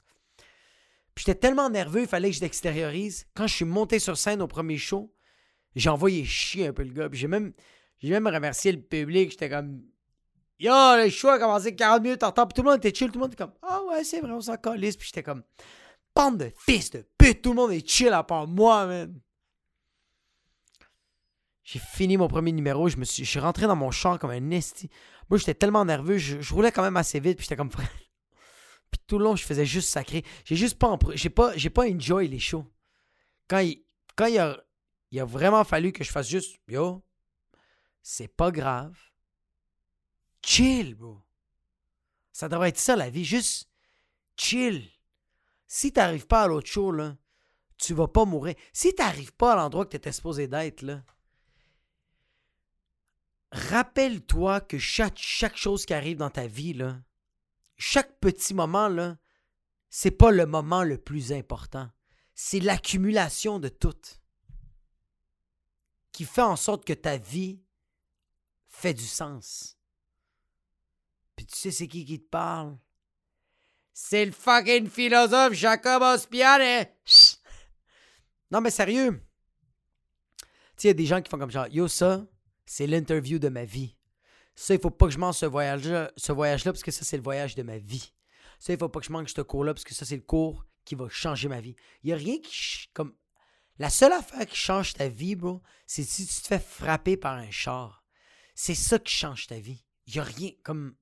Puis 1.14 1.24
j'étais 1.24 1.38
tellement 1.38 1.70
nerveux, 1.70 2.00
il 2.00 2.08
fallait 2.08 2.30
que 2.30 2.36
je 2.36 2.40
l'extériorise. 2.40 3.28
Quand 3.34 3.46
je 3.46 3.54
suis 3.54 3.64
monté 3.64 4.00
sur 4.00 4.18
scène 4.18 4.42
au 4.42 4.48
premier 4.48 4.78
show, 4.78 5.14
j'ai 5.76 5.88
envoyé 5.90 6.24
chier 6.24 6.66
un 6.66 6.72
peu 6.72 6.82
le 6.82 6.92
gars. 6.92 7.08
Puis 7.08 7.20
j'ai 7.20 7.28
même, 7.28 7.52
j'ai 7.98 8.10
même 8.10 8.26
remercié 8.26 8.72
le 8.72 8.80
public. 8.80 9.30
J'étais 9.30 9.48
comme, 9.48 9.82
yo, 10.58 10.72
le 10.96 11.08
show 11.08 11.28
a 11.28 11.38
commencé 11.38 11.76
40 11.76 12.02
minutes 12.02 12.24
en 12.24 12.32
temps. 12.32 12.48
Puis 12.48 12.54
tout 12.54 12.62
le 12.62 12.70
monde 12.70 12.84
était 12.84 12.92
chill. 12.92 13.12
Tout 13.12 13.18
le 13.18 13.20
monde 13.20 13.32
était 13.32 13.44
comme, 13.44 13.54
ah 13.62 13.80
ouais, 13.84 14.02
c'est 14.02 14.20
vrai, 14.20 14.32
on 14.32 14.40
s'en 14.40 14.56
calisse. 14.56 14.96
Puis 14.96 15.06
j'étais 15.06 15.22
comme, 15.22 15.44
bande 16.16 16.38
de 16.38 16.52
fils 16.66 16.90
de 16.90 17.06
pute. 17.16 17.42
Tout 17.42 17.50
le 17.50 17.56
monde 17.56 17.70
est 17.70 17.88
chill 17.88 18.12
à 18.12 18.24
part 18.24 18.48
moi, 18.48 18.86
man. 18.86 19.20
J'ai 21.66 21.80
fini 21.80 22.16
mon 22.16 22.28
premier 22.28 22.52
numéro. 22.52 22.88
Je 22.88 22.96
me 22.96 23.04
suis, 23.04 23.24
je 23.24 23.28
suis 23.28 23.40
rentré 23.40 23.66
dans 23.66 23.74
mon 23.74 23.90
char 23.90 24.20
comme 24.20 24.30
un 24.30 24.50
esti. 24.52 24.88
Moi, 25.28 25.38
j'étais 25.38 25.54
tellement 25.54 25.84
nerveux. 25.84 26.16
Je, 26.16 26.54
roulais 26.54 26.70
quand 26.70 26.82
même 26.82 26.96
assez 26.96 27.18
vite. 27.18 27.38
Puis 27.38 27.44
j'étais 27.44 27.56
comme, 27.56 27.70
puis 28.90 29.00
tout 29.08 29.18
le 29.18 29.24
long, 29.24 29.34
je 29.34 29.42
faisais 29.42 29.66
juste 29.66 29.88
sacré. 29.88 30.24
J'ai 30.44 30.54
juste 30.54 30.78
pas, 30.78 30.96
j'ai 31.14 31.28
pas, 31.28 31.56
j'ai 31.56 31.68
pas 31.68 31.88
enjoy 31.90 32.28
les 32.28 32.38
shows. 32.38 32.64
Quand 33.48 33.58
il, 33.58 33.82
quand 34.14 34.26
il 34.26 34.38
a 34.38 34.56
il 35.10 35.20
a 35.20 35.24
vraiment 35.24 35.64
fallu 35.64 35.92
que 35.92 36.04
je 36.04 36.10
fasse 36.10 36.28
juste 36.28 36.60
Yo, 36.68 37.02
c'est 38.02 38.28
pas 38.28 38.52
grave. 38.52 38.96
Chill, 40.44 40.94
bro. 40.94 41.20
Ça 42.32 42.48
devrait 42.48 42.68
être 42.68 42.78
ça 42.78 42.94
la 42.94 43.10
vie, 43.10 43.24
juste 43.24 43.68
chill. 44.36 44.88
Si 45.66 45.92
t'arrives 45.92 46.28
pas 46.28 46.44
à 46.44 46.46
l'autre 46.46 46.68
show, 46.68 46.92
là, 46.92 47.16
tu 47.76 47.92
vas 47.92 48.06
pas 48.06 48.24
mourir. 48.24 48.54
Si 48.72 48.94
t'arrives 48.94 49.34
pas 49.34 49.54
à 49.54 49.56
l'endroit 49.56 49.84
que 49.84 49.90
t'étais 49.90 50.12
supposé 50.12 50.46
d'être, 50.46 50.82
là, 50.82 51.02
rappelle-toi 53.56 54.60
que 54.60 54.78
chaque, 54.78 55.18
chose 55.56 55.86
qui 55.86 55.94
arrive 55.94 56.18
dans 56.18 56.30
ta 56.30 56.46
vie, 56.46 56.78
chaque 57.76 58.18
petit 58.20 58.54
moment, 58.54 58.88
là, 58.88 59.16
c'est 59.88 60.10
pas 60.10 60.30
le 60.30 60.46
moment 60.46 60.82
le 60.82 60.98
plus 60.98 61.32
important. 61.32 61.88
C'est 62.34 62.60
l'accumulation 62.60 63.58
de 63.58 63.68
tout 63.68 63.96
qui 66.12 66.24
fait 66.24 66.42
en 66.42 66.56
sorte 66.56 66.84
que 66.84 66.92
ta 66.92 67.16
vie 67.16 67.62
fait 68.68 68.94
du 68.94 69.06
sens. 69.06 69.78
Puis 71.34 71.46
tu 71.46 71.56
sais 71.56 71.70
c'est 71.70 71.88
qui 71.88 72.04
qui 72.04 72.20
te 72.20 72.28
parle? 72.28 72.78
C'est 73.92 74.24
le 74.24 74.32
fucking 74.32 74.88
philosophe 74.88 75.52
Jacob 75.54 76.02
Ospiane! 76.02 76.86
Non 78.50 78.60
mais 78.60 78.70
sérieux. 78.70 79.22
Tu 80.38 80.46
sais, 80.76 80.84
il 80.84 80.86
y 80.88 80.90
a 80.90 80.94
des 80.94 81.06
gens 81.06 81.22
qui 81.22 81.30
font 81.30 81.38
comme 81.38 81.50
genre, 81.50 81.68
yo 81.68 81.88
ça, 81.88 82.26
c'est 82.66 82.86
l'interview 82.86 83.38
de 83.38 83.48
ma 83.48 83.64
vie. 83.64 83.96
Ça, 84.54 84.74
il 84.74 84.80
faut 84.80 84.90
pas 84.90 85.06
que 85.06 85.12
je 85.12 85.18
mange 85.18 85.36
ce 85.36 85.46
voyage-là, 85.46 86.12
ce 86.16 86.32
voyage-là, 86.32 86.72
parce 86.72 86.82
que 86.82 86.90
ça, 86.90 87.04
c'est 87.04 87.16
le 87.16 87.22
voyage 87.22 87.54
de 87.54 87.62
ma 87.62 87.78
vie. 87.78 88.12
Ça, 88.58 88.72
il 88.72 88.78
faut 88.78 88.88
pas 88.88 89.00
que 89.00 89.06
je 89.06 89.12
mange 89.12 89.32
ce 89.32 89.40
cours-là, 89.40 89.74
parce 89.74 89.84
que 89.84 89.94
ça, 89.94 90.04
c'est 90.04 90.16
le 90.16 90.22
cours 90.22 90.64
qui 90.84 90.94
va 90.94 91.08
changer 91.08 91.48
ma 91.48 91.60
vie. 91.60 91.76
Il 92.02 92.10
y 92.10 92.12
a 92.12 92.16
rien 92.16 92.38
qui, 92.38 92.88
comme, 92.92 93.14
la 93.78 93.90
seule 93.90 94.12
affaire 94.12 94.46
qui 94.46 94.56
change 94.56 94.94
ta 94.94 95.08
vie, 95.08 95.36
bro, 95.36 95.62
c'est 95.86 96.02
si 96.02 96.26
tu 96.26 96.40
te 96.40 96.46
fais 96.46 96.58
frapper 96.58 97.16
par 97.16 97.34
un 97.34 97.50
char. 97.50 98.02
C'est 98.54 98.74
ça 98.74 98.98
qui 98.98 99.14
change 99.14 99.46
ta 99.46 99.58
vie. 99.58 99.84
Il 100.06 100.14
n'y 100.14 100.20
a 100.20 100.24
rien 100.24 100.50
comme. 100.62 100.96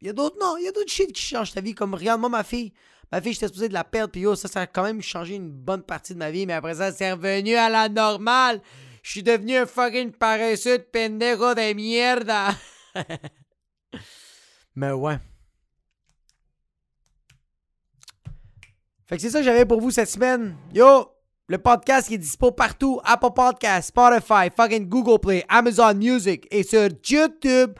Il 0.00 0.06
y 0.06 0.10
a 0.10 0.12
d'autres, 0.14 0.38
non, 0.40 0.56
il 0.56 0.64
y 0.64 0.68
a 0.68 0.72
d'autres 0.72 0.90
shit 0.90 1.12
qui 1.12 1.22
changent 1.22 1.52
ta 1.52 1.60
vie. 1.60 1.74
Comme, 1.74 1.94
regarde-moi 1.94 2.30
ma 2.30 2.42
fille. 2.42 2.72
Ma 3.12 3.20
fille, 3.20 3.34
j'étais 3.34 3.48
supposé 3.48 3.68
de 3.68 3.74
la 3.74 3.84
perdre, 3.84 4.10
puis 4.10 4.22
yo, 4.22 4.34
ça, 4.34 4.48
ça 4.48 4.62
a 4.62 4.66
quand 4.66 4.84
même 4.84 5.02
changé 5.02 5.34
une 5.34 5.50
bonne 5.50 5.82
partie 5.82 6.14
de 6.14 6.18
ma 6.18 6.30
vie, 6.30 6.46
mais 6.46 6.54
après 6.54 6.76
ça, 6.76 6.90
c'est 6.92 7.12
revenu 7.12 7.54
à 7.54 7.68
la 7.68 7.90
normale. 7.90 8.62
Je 9.02 9.10
suis 9.10 9.22
devenu 9.22 9.56
un 9.56 9.66
fucking 9.66 10.12
paresseux 10.12 10.78
de 10.78 10.84
pendejo 10.84 11.54
de 11.54 11.74
mierda. 11.74 12.54
mais 14.74 14.92
ouais. 14.92 15.18
Fait 19.06 19.16
que 19.16 19.22
c'est 19.22 19.30
ça 19.30 19.40
que 19.40 19.44
j'avais 19.44 19.66
pour 19.66 19.82
vous 19.82 19.90
cette 19.90 20.08
semaine. 20.08 20.56
Yo, 20.72 21.12
le 21.48 21.58
podcast 21.58 22.08
qui 22.08 22.14
est 22.14 22.18
dispo 22.18 22.50
partout. 22.50 22.98
Apple 23.04 23.32
Podcast, 23.34 23.88
Spotify, 23.88 24.48
fucking 24.56 24.88
Google 24.88 25.20
Play, 25.20 25.44
Amazon 25.50 25.94
Music 25.94 26.46
et 26.50 26.62
sur 26.62 26.88
YouTube. 27.10 27.74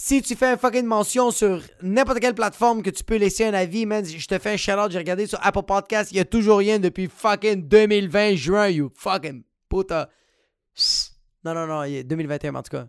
Si 0.00 0.22
tu 0.22 0.36
fais 0.36 0.52
une 0.52 0.58
fucking 0.58 0.86
mention 0.86 1.32
sur 1.32 1.60
n'importe 1.82 2.20
quelle 2.20 2.34
plateforme 2.34 2.84
que 2.84 2.90
tu 2.90 3.02
peux 3.02 3.16
laisser 3.16 3.46
un 3.46 3.52
avis, 3.52 3.84
man, 3.84 4.04
je 4.04 4.26
te 4.28 4.38
fais 4.38 4.52
un 4.52 4.56
shout-out. 4.56 4.92
J'ai 4.92 4.98
regardé 4.98 5.26
sur 5.26 5.44
Apple 5.44 5.64
Podcast, 5.64 6.12
il 6.12 6.18
y 6.18 6.20
a 6.20 6.24
toujours 6.24 6.58
rien 6.58 6.78
depuis 6.78 7.08
fucking 7.08 7.66
2020 7.66 8.36
juin, 8.36 8.68
you 8.68 8.92
fucking 8.94 9.42
puta. 9.68 10.08
Non, 11.44 11.52
non, 11.52 11.66
non, 11.66 11.82
2021 11.82 12.54
en 12.54 12.62
tout 12.62 12.70
cas. 12.70 12.86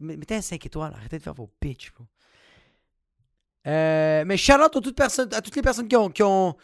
Mettez 0.00 0.34
un 0.34 0.40
5 0.40 0.66
étoiles, 0.66 0.92
arrêtez 0.94 1.18
de 1.18 1.22
faire 1.22 1.34
vos 1.34 1.48
bitches, 1.62 1.92
bro. 1.94 2.04
Euh, 3.68 4.24
mais 4.26 4.36
shout-out 4.36 4.62
à 4.64 5.40
toutes, 5.40 5.56
les 5.56 5.62
personnes 5.62 5.86
qui 5.86 6.22
ont 6.24 6.56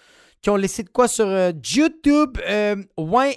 qui 0.45 0.51
ont 0.51 0.57
laissé 0.57 0.83
de 0.83 0.91
quoi 0.91 1.09
sur 1.09 1.27
euh, 1.27 1.53
YouTube. 1.75 2.37
Euh, 2.47 2.77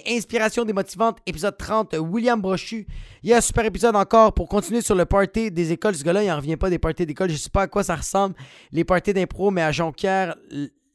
Inspiration 0.06 0.66
démotivante, 0.66 1.16
épisode 1.24 1.56
30, 1.56 1.96
William 2.00 2.38
Brochu. 2.38 2.86
Il 3.22 3.30
y 3.30 3.32
a 3.32 3.38
un 3.38 3.40
super 3.40 3.64
épisode 3.64 3.96
encore 3.96 4.34
pour 4.34 4.46
continuer 4.46 4.82
sur 4.82 4.94
le 4.94 5.06
party 5.06 5.50
des 5.50 5.72
écoles. 5.72 5.94
Ce 5.94 6.04
gars-là, 6.04 6.22
il 6.22 6.28
n'en 6.28 6.36
revient 6.36 6.58
pas 6.58 6.68
des 6.68 6.78
parties 6.78 7.06
d'école. 7.06 7.30
Je 7.30 7.34
ne 7.34 7.38
sais 7.38 7.48
pas 7.48 7.62
à 7.62 7.66
quoi 7.66 7.82
ça 7.82 7.96
ressemble, 7.96 8.34
les 8.72 8.84
parties 8.84 9.14
d'impro, 9.14 9.50
mais 9.50 9.62
à 9.62 9.72
Jonquière, 9.72 10.36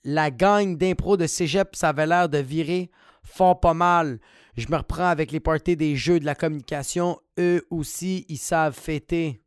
la 0.04 0.30
gang 0.30 0.78
d'impro 0.78 1.18
de 1.18 1.26
cégep, 1.26 1.76
ça 1.76 1.90
avait 1.90 2.06
l'air 2.06 2.30
de 2.30 2.38
virer 2.38 2.92
fort 3.24 3.60
pas 3.60 3.74
mal. 3.74 4.20
Je 4.56 4.68
me 4.70 4.78
reprends 4.78 5.08
avec 5.08 5.32
les 5.32 5.40
parties 5.40 5.76
des 5.76 5.96
jeux 5.96 6.20
de 6.20 6.26
la 6.26 6.36
communication. 6.36 7.20
Eux 7.40 7.66
aussi, 7.72 8.28
ils 8.30 8.38
savent 8.38 8.78
fêter. 8.78 9.42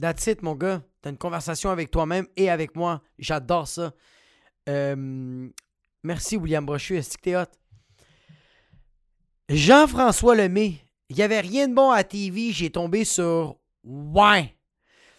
That's 0.00 0.26
it, 0.26 0.42
mon 0.42 0.56
gars. 0.56 0.82
T'as 1.02 1.10
une 1.10 1.18
conversation 1.18 1.70
avec 1.70 1.92
toi-même 1.92 2.26
et 2.36 2.50
avec 2.50 2.74
moi. 2.74 3.00
J'adore 3.20 3.68
ça. 3.68 3.92
Euh, 4.68 5.48
merci, 6.02 6.36
William 6.36 6.64
Brochu. 6.64 6.96
Est-ce 6.96 7.16
que 7.16 7.22
t'es 7.22 7.36
hot? 7.36 7.44
Jean-François 9.48 10.34
Lemay. 10.34 10.74
Il 11.08 11.16
n'y 11.16 11.22
avait 11.22 11.40
rien 11.40 11.68
de 11.68 11.74
bon 11.74 11.90
à 11.90 12.04
TV. 12.04 12.52
J'ai 12.52 12.70
tombé 12.70 13.04
sur 13.04 13.56
Ouais. 13.84 14.54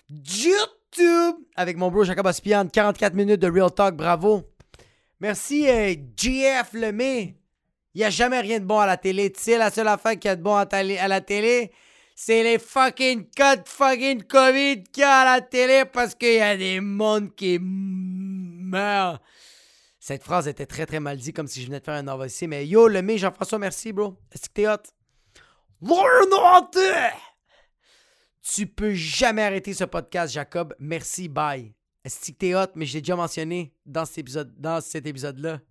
YouTube 0.10 1.36
avec 1.56 1.77
mon 1.77 1.91
bro 1.91 2.03
Jacob 2.03 2.25
Ospian. 2.25 2.67
44 2.67 3.13
minutes 3.13 3.41
de 3.41 3.49
Real 3.49 3.71
Talk. 3.71 3.95
Bravo. 3.95 4.43
Merci, 5.19 5.69
euh, 5.69 5.95
GF 6.17 6.73
Lemay. 6.73 7.36
Il 7.93 7.99
n'y 7.99 8.03
a 8.06 8.10
jamais 8.10 8.39
rien 8.39 8.60
de 8.60 8.65
bon 8.65 8.79
à 8.79 8.86
la 8.88 8.97
télé. 8.97 9.32
Tu 9.32 9.39
sais, 9.41 9.58
la 9.58 9.69
seule 9.69 9.88
affaire 9.88 10.17
qui 10.17 10.27
a 10.27 10.36
de 10.36 10.41
bon 10.41 10.56
à, 10.56 10.65
à 10.71 11.08
la 11.08 11.21
télé, 11.21 11.71
c'est 12.15 12.41
les 12.43 12.58
fucking 12.58 13.27
codes 13.38 13.67
fucking 13.67 14.23
COVID 14.23 14.84
qu'il 14.91 15.01
y 15.01 15.03
a 15.03 15.19
à 15.19 15.25
la 15.36 15.41
télé 15.41 15.84
parce 15.86 16.15
qu'il 16.15 16.34
y 16.36 16.39
a 16.41 16.58
des 16.58 16.79
mondes 16.79 17.36
qui 17.36 17.60
Cette 19.99 20.23
phrase 20.23 20.47
était 20.47 20.65
très 20.65 20.86
très 20.86 20.99
mal 20.99 21.17
dit, 21.17 21.31
comme 21.31 21.47
si 21.47 21.62
je 21.62 21.67
venais 21.67 21.79
de 21.79 21.86
faire 21.86 21.93
un 21.93 22.07
AVC. 22.07 22.43
Mais 22.47 22.67
yo, 22.67 22.88
le 22.88 23.01
mec 23.01 23.19
Jean-François, 23.19 23.59
merci, 23.59 23.93
bro. 23.93 24.17
Est-ce 24.31 24.49
que 24.49 24.53
t'es 24.53 24.67
hot? 24.67 24.83
Tu 28.41 28.67
peux 28.67 28.93
jamais 28.93 29.43
arrêter 29.43 29.73
ce 29.73 29.86
podcast, 29.86 30.33
Jacob. 30.33 30.75
Merci, 30.79 31.29
bye. 31.29 31.73
Est-ce 32.03 32.31
que 32.31 32.38
t'es 32.38 32.53
hot? 32.53 32.67
Mais 32.75 32.86
je 32.86 32.95
l'ai 32.95 33.01
déjà 33.01 33.15
mentionné 33.15 33.73
dans 33.86 34.05
cet 34.05 34.17
épisode, 34.17 34.53
épisode-là. 34.93 35.62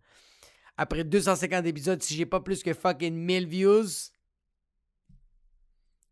Après 0.78 1.04
250 1.04 1.66
épisodes, 1.66 2.02
si 2.02 2.14
j'ai 2.16 2.24
pas 2.24 2.40
plus 2.40 2.62
que 2.62 2.72
fucking 2.72 3.14
1000 3.14 3.46
views, 3.46 3.88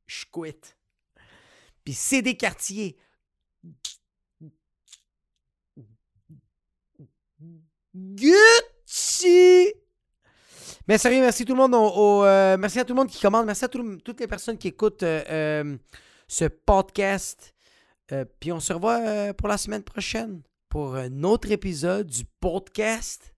je 0.07 0.24
quitte. 0.31 0.76
Puis 1.85 1.94
c'est 1.94 2.20
des 2.20 2.37
quartiers 2.37 2.98
Gucci! 7.94 9.72
Mais 10.87 10.98
sérieux, 10.98 11.20
merci 11.20 11.44
tout 11.44 11.55
le 11.55 11.59
monde. 11.59 11.74
Euh, 11.74 12.57
merci 12.59 12.79
à 12.79 12.85
tout 12.85 12.94
le 12.94 12.98
monde 13.00 13.09
qui 13.09 13.20
commande. 13.20 13.46
Merci 13.46 13.64
à 13.64 13.68
toutes 13.68 14.20
les 14.20 14.26
personnes 14.26 14.59
qui 14.59 14.68
écoutent 14.68 15.03
euh, 15.03 15.22
euh, 15.31 15.76
ce 16.26 16.46
podcast. 16.46 17.55
puis 18.40 18.53
on 18.53 18.61
se 18.61 18.72
revoit 18.72 19.33
pour 19.35 19.48
la 19.48 19.57
semaine 19.57 19.83
prochaine 19.83 20.42
pour 20.68 20.96
un 20.96 21.22
autre 21.22 21.50
épisode 21.50 22.07
du 22.07 22.24
podcast. 22.40 23.35